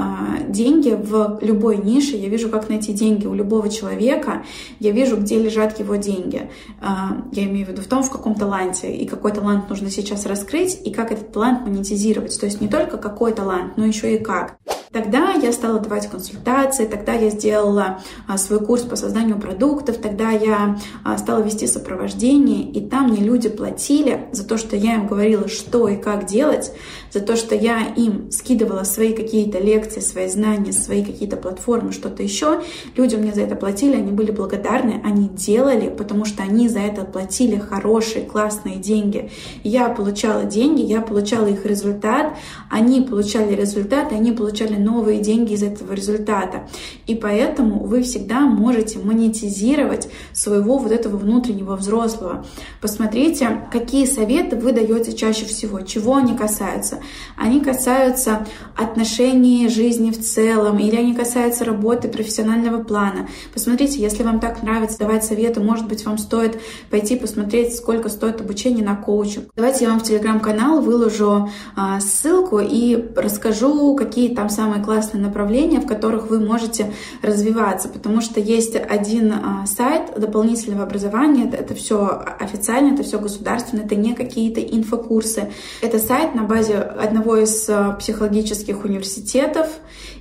деньги 0.46 0.90
в 0.90 1.40
любой 1.42 1.78
нише, 1.78 2.14
я 2.14 2.28
вижу, 2.28 2.48
как 2.48 2.68
найти 2.68 2.92
деньги 2.92 3.26
у 3.26 3.34
любого 3.34 3.68
человека, 3.68 4.44
я 4.78 4.92
вижу, 4.92 5.16
где 5.16 5.36
лежат 5.42 5.80
его 5.80 5.96
деньги. 5.96 6.48
Э, 6.80 7.39
я 7.40 7.46
имею 7.46 7.66
в 7.66 7.70
виду 7.70 7.82
в 7.82 7.86
том, 7.86 8.02
в 8.02 8.10
каком 8.10 8.34
таланте, 8.34 8.94
и 8.94 9.06
какой 9.06 9.32
талант 9.32 9.68
нужно 9.68 9.90
сейчас 9.90 10.26
раскрыть, 10.26 10.80
и 10.84 10.92
как 10.92 11.12
этот 11.12 11.32
талант 11.32 11.66
монетизировать. 11.66 12.38
То 12.38 12.46
есть 12.46 12.60
не 12.60 12.68
только 12.68 12.98
какой 12.98 13.32
талант, 13.32 13.76
но 13.76 13.84
еще 13.84 14.14
и 14.14 14.18
как. 14.18 14.56
Тогда 14.92 15.34
я 15.34 15.52
стала 15.52 15.78
давать 15.78 16.10
консультации, 16.10 16.84
тогда 16.84 17.12
я 17.12 17.30
сделала 17.30 18.00
а, 18.26 18.36
свой 18.36 18.58
курс 18.58 18.82
по 18.82 18.96
созданию 18.96 19.38
продуктов, 19.38 19.98
тогда 19.98 20.30
я 20.30 20.80
а, 21.04 21.16
стала 21.16 21.42
вести 21.42 21.68
сопровождение, 21.68 22.68
и 22.68 22.84
там 22.84 23.10
мне 23.10 23.20
люди 23.20 23.48
платили 23.48 24.26
за 24.32 24.44
то, 24.44 24.58
что 24.58 24.74
я 24.74 24.96
им 24.96 25.06
говорила, 25.06 25.46
что 25.46 25.86
и 25.86 25.94
как 25.94 26.26
делать, 26.26 26.72
за 27.12 27.20
то, 27.20 27.36
что 27.36 27.54
я 27.54 27.86
им 27.96 28.32
скидывала 28.32 28.82
свои 28.82 29.12
какие-то 29.12 29.60
лекции, 29.60 30.00
свои 30.00 30.28
знания, 30.28 30.72
свои 30.72 31.04
какие-то 31.04 31.36
платформы, 31.36 31.92
что-то 31.92 32.24
еще. 32.24 32.60
Люди 32.96 33.14
мне 33.14 33.32
за 33.32 33.42
это 33.42 33.54
платили, 33.54 33.94
они 33.94 34.10
были 34.10 34.32
благодарны, 34.32 35.00
они 35.04 35.28
делали, 35.28 35.88
потому 35.88 36.24
что 36.24 36.42
они 36.42 36.68
за 36.68 36.80
это 36.80 37.04
платили 37.04 37.58
хорошие, 37.58 38.24
классные 38.24 38.76
деньги. 38.76 39.30
Я 39.62 39.88
получала 39.88 40.42
деньги, 40.42 40.82
я 40.82 41.00
получала 41.00 41.46
их 41.46 41.64
результат, 41.64 42.34
они 42.68 43.02
получали 43.02 43.54
результат, 43.54 44.10
и 44.10 44.16
они 44.16 44.32
получали 44.32 44.79
новые 44.80 45.20
деньги 45.20 45.52
из 45.52 45.62
этого 45.62 45.92
результата. 45.92 46.68
И 47.06 47.14
поэтому 47.14 47.84
вы 47.84 48.02
всегда 48.02 48.40
можете 48.40 48.98
монетизировать 48.98 50.08
своего 50.32 50.78
вот 50.78 50.92
этого 50.92 51.16
внутреннего 51.16 51.76
взрослого. 51.76 52.44
Посмотрите, 52.80 53.68
какие 53.72 54.06
советы 54.06 54.56
вы 54.56 54.72
даете 54.72 55.12
чаще 55.12 55.44
всего, 55.44 55.80
чего 55.80 56.16
они 56.16 56.36
касаются. 56.36 57.00
Они 57.36 57.60
касаются 57.60 58.46
отношений 58.76 59.68
жизни 59.68 60.10
в 60.10 60.20
целом, 60.20 60.78
или 60.78 60.96
они 60.96 61.14
касаются 61.14 61.64
работы 61.64 62.08
профессионального 62.08 62.82
плана. 62.82 63.28
Посмотрите, 63.52 64.00
если 64.00 64.22
вам 64.22 64.40
так 64.40 64.62
нравится 64.62 64.98
давать 64.98 65.24
советы, 65.24 65.60
может 65.60 65.88
быть, 65.88 66.04
вам 66.04 66.18
стоит 66.18 66.60
пойти 66.90 67.16
посмотреть, 67.16 67.74
сколько 67.76 68.08
стоит 68.08 68.40
обучение 68.40 68.84
на 68.84 68.96
коучинг. 68.96 69.46
Давайте 69.56 69.84
я 69.84 69.90
вам 69.90 70.00
в 70.00 70.04
телеграм-канал 70.04 70.80
выложу 70.80 71.50
а, 71.76 72.00
ссылку 72.00 72.60
и 72.60 73.10
расскажу, 73.16 73.94
какие 73.96 74.34
там 74.34 74.48
самые 74.48 74.69
самые 74.70 74.84
классные 74.84 75.20
направления, 75.20 75.80
в 75.80 75.86
которых 75.86 76.30
вы 76.30 76.38
можете 76.38 76.92
развиваться, 77.22 77.88
потому 77.88 78.20
что 78.20 78.38
есть 78.38 78.76
один 78.76 79.32
а, 79.32 79.66
сайт 79.66 80.12
дополнительного 80.16 80.84
образования, 80.84 81.48
это, 81.48 81.56
это 81.56 81.74
все 81.74 82.22
официально, 82.38 82.94
это 82.94 83.02
все 83.02 83.18
государственно, 83.18 83.80
это 83.80 83.96
не 83.96 84.14
какие-то 84.14 84.60
инфокурсы. 84.60 85.50
Это 85.82 85.98
сайт 85.98 86.36
на 86.36 86.44
базе 86.44 86.76
одного 86.76 87.36
из 87.38 87.68
а, 87.68 87.94
психологических 87.94 88.84
университетов, 88.84 89.66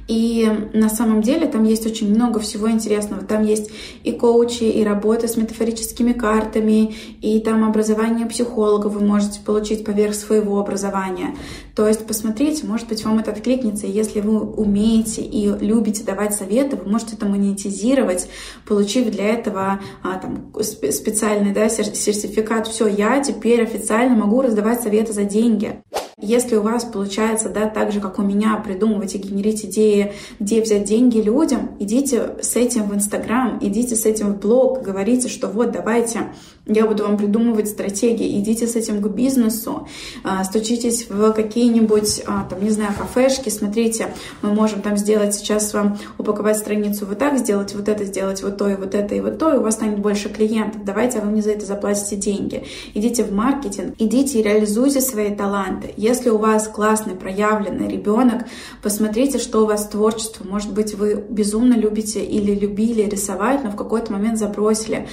и 0.10 0.50
на 0.74 0.90
самом 0.90 1.22
деле 1.22 1.46
там 1.46 1.64
есть 1.66 1.86
очень 1.86 2.10
много 2.10 2.40
всего 2.40 2.70
интересного. 2.72 3.24
Там 3.24 3.44
есть 3.44 3.70
и 4.04 4.12
коучи, 4.12 4.64
и 4.64 4.84
работа 4.84 5.28
с 5.28 5.38
метафорическими 5.38 6.14
картами, 6.14 6.96
и 7.22 7.40
там 7.40 7.64
образование 7.64 8.26
психолога 8.26 8.88
вы 8.88 9.06
можете 9.06 9.40
получить 9.40 9.86
поверх 9.86 10.16
своего 10.16 10.60
образования. 10.60 11.36
То 11.76 11.88
есть 11.88 12.08
посмотрите, 12.08 12.66
может 12.66 12.88
быть, 12.88 13.06
вам 13.06 13.20
это 13.20 13.30
откликнется. 13.30 13.86
Если 13.86 14.20
вы 14.22 14.40
умеете 14.40 15.22
и 15.22 15.48
любите 15.64 16.04
давать 16.04 16.34
советы, 16.34 16.76
вы 16.76 16.90
можете 16.90 17.16
это 17.16 17.28
монетизировать, 17.28 18.28
получив 18.68 19.12
для 19.12 19.28
этого 19.28 19.80
а, 20.02 20.18
там, 20.18 20.52
специальный 20.60 21.54
да, 21.54 21.70
сертификат. 21.70 22.68
Все, 22.68 22.88
я 22.88 23.22
теперь 23.22 23.62
официально 23.62 24.16
могу 24.16 24.42
раздавать 24.42 24.82
советы 24.82 25.14
за 25.14 25.26
деньги. 25.26 25.84
Если 26.22 26.56
у 26.56 26.62
вас 26.62 26.84
получается, 26.84 27.50
да, 27.50 27.70
так 27.70 27.92
же, 27.92 28.02
как 28.02 28.20
у 28.20 28.22
меня, 28.22 28.58
придумывать 28.58 29.16
и 29.16 29.20
генерить 29.20 29.64
идеи, 29.66 30.14
где 30.40 30.62
взять 30.62 30.84
деньги 30.84 31.20
людям, 31.20 31.78
идите 31.80 32.36
с 32.42 32.58
этим 32.58 32.90
в 32.90 32.96
Инстаграм, 32.96 33.58
идите 33.62 33.96
с 33.96 34.06
этим 34.06 34.34
в 34.34 34.40
блог, 34.40 34.82
говорите, 34.82 35.30
что 35.30 35.48
вот, 35.48 35.72
давайте, 35.72 36.34
я 36.70 36.86
буду 36.86 37.04
вам 37.04 37.18
придумывать 37.18 37.68
стратегии, 37.68 38.40
идите 38.40 38.68
с 38.68 38.76
этим 38.76 39.02
к 39.02 39.08
бизнесу, 39.08 39.88
а, 40.24 40.44
стучитесь 40.44 41.10
в 41.10 41.34
какие-нибудь, 41.34 42.24
а, 42.28 42.48
там, 42.50 42.64
не 42.64 42.70
знаю, 42.70 42.92
кафешки, 42.98 43.50
смотрите, 43.50 44.14
мы 44.42 44.54
можем 44.54 44.82
там 44.82 44.96
сделать 44.96 45.34
сейчас 45.34 45.74
вам, 45.74 45.98
упаковать 46.18 46.58
страницу 46.58 47.06
вот 47.06 47.18
так, 47.18 47.38
сделать 47.40 47.74
вот 47.74 47.90
это, 47.90 48.06
сделать 48.06 48.44
вот 48.44 48.58
то 48.58 48.70
и 48.70 48.76
вот 48.76 48.94
это 48.94 49.16
и 49.16 49.20
вот 49.20 49.40
то, 49.40 49.54
и 49.54 49.58
у 49.58 49.62
вас 49.62 49.74
станет 49.74 50.00
больше 50.00 50.30
клиентов, 50.30 50.84
давайте, 50.86 51.20
а 51.20 51.22
вы 51.22 51.32
мне 51.32 51.42
за 51.42 51.52
это 51.52 51.66
заплатите 51.66 52.16
деньги. 52.16 52.64
Идите 52.94 53.24
в 53.24 53.34
маркетинг, 53.34 53.96
идите 53.98 54.40
и 54.40 54.44
реализуйте 54.44 55.02
свои 55.02 55.34
таланты. 55.34 55.94
Если 55.98 56.30
у 56.30 56.38
вас 56.38 56.68
классный, 56.68 57.16
проявленный 57.16 57.88
ребенок, 57.88 58.46
посмотрите, 58.84 59.40
что 59.40 59.64
у 59.64 59.66
вас 59.66 59.88
творчество. 59.88 60.46
Может 60.48 60.74
быть, 60.74 60.94
вы 60.94 61.16
безумно 61.30 61.74
любите 61.74 62.24
или 62.24 62.54
любили 62.54 63.04
рисовать, 63.04 63.64
но 63.64 63.72
в 63.72 63.76
какой-то 63.76 64.12
момент 64.12 64.38
забросили. 64.38 65.08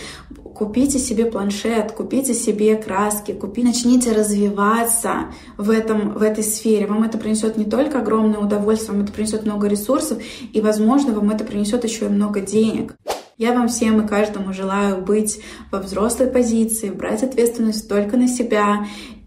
Купите 0.57 0.99
себе 0.99 1.27
планшет, 1.27 1.93
купите 1.93 2.33
себе 2.33 2.77
краски, 2.77 3.33
купите, 3.33 3.67
начните 3.67 4.13
развиваться 4.13 5.27
в, 5.59 5.69
этом, 5.69 6.15
в 6.15 6.23
этой 6.23 6.43
сфере. 6.43 6.87
Вам 6.87 7.03
это 7.03 7.19
принесет 7.19 7.59
не 7.59 7.67
только 7.67 7.99
огромное 7.99 8.39
удовольствие, 8.39 8.93
вам 8.95 9.05
это 9.05 9.13
принесет 9.13 9.45
много 9.45 9.69
ресурсов, 9.69 10.19
и, 10.55 10.61
возможно, 10.63 11.13
вам 11.13 11.31
это 11.31 11.45
принесет 11.45 11.85
еще 11.85 12.07
и 12.07 12.09
много 12.09 12.41
денег. 12.41 12.97
Я 13.37 13.53
вам 13.53 13.69
всем 13.69 14.01
и 14.01 14.09
каждому 14.09 14.55
желаю 14.55 15.03
быть 15.03 15.43
во 15.71 15.79
взрослой 15.79 16.29
позиции, 16.29 16.89
брать 16.89 17.23
ответственность 17.23 17.87
только 17.87 18.17
на 18.17 18.27
себя 18.27 18.87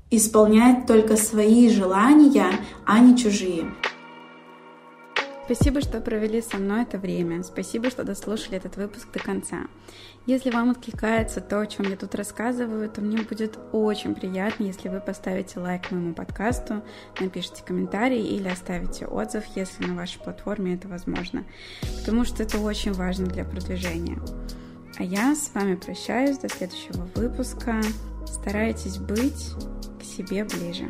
исполнять 0.09 0.87
только 0.87 1.15
свои 1.15 1.69
желания, 1.69 2.49
а 2.87 2.97
не 2.97 3.15
чужие. 3.15 3.71
Спасибо, 5.51 5.81
что 5.81 5.99
провели 5.99 6.43
со 6.43 6.57
мной 6.57 6.83
это 6.83 6.99
время. 6.99 7.41
Спасибо, 7.41 7.89
что 7.89 8.03
дослушали 8.03 8.57
этот 8.57 8.77
выпуск 8.77 9.11
до 9.11 9.17
конца. 9.17 9.65
Если 10.27 10.51
вам 10.51 10.69
откликается 10.69 11.41
то, 11.41 11.59
о 11.59 11.65
чем 11.65 11.89
я 11.89 11.97
тут 11.97 12.13
рассказываю, 12.13 12.87
то 12.87 13.01
мне 13.01 13.23
будет 13.23 13.57
очень 13.71 14.13
приятно, 14.13 14.65
если 14.65 14.89
вы 14.89 14.99
поставите 14.99 15.59
лайк 15.59 15.89
моему 15.89 16.13
подкасту, 16.13 16.83
напишите 17.19 17.63
комментарий 17.65 18.23
или 18.27 18.47
оставите 18.47 19.07
отзыв, 19.07 19.43
если 19.55 19.87
на 19.87 19.95
вашей 19.95 20.19
платформе 20.19 20.75
это 20.75 20.87
возможно, 20.87 21.43
потому 21.97 22.25
что 22.25 22.43
это 22.43 22.59
очень 22.59 22.93
важно 22.93 23.25
для 23.25 23.43
продвижения. 23.43 24.19
А 24.99 25.03
я 25.03 25.33
с 25.33 25.49
вами 25.55 25.73
прощаюсь 25.73 26.37
до 26.37 26.47
следующего 26.47 27.09
выпуска. 27.15 27.81
Старайтесь 28.27 28.99
быть 28.99 29.55
к 29.99 30.03
себе 30.03 30.43
ближе. 30.43 30.85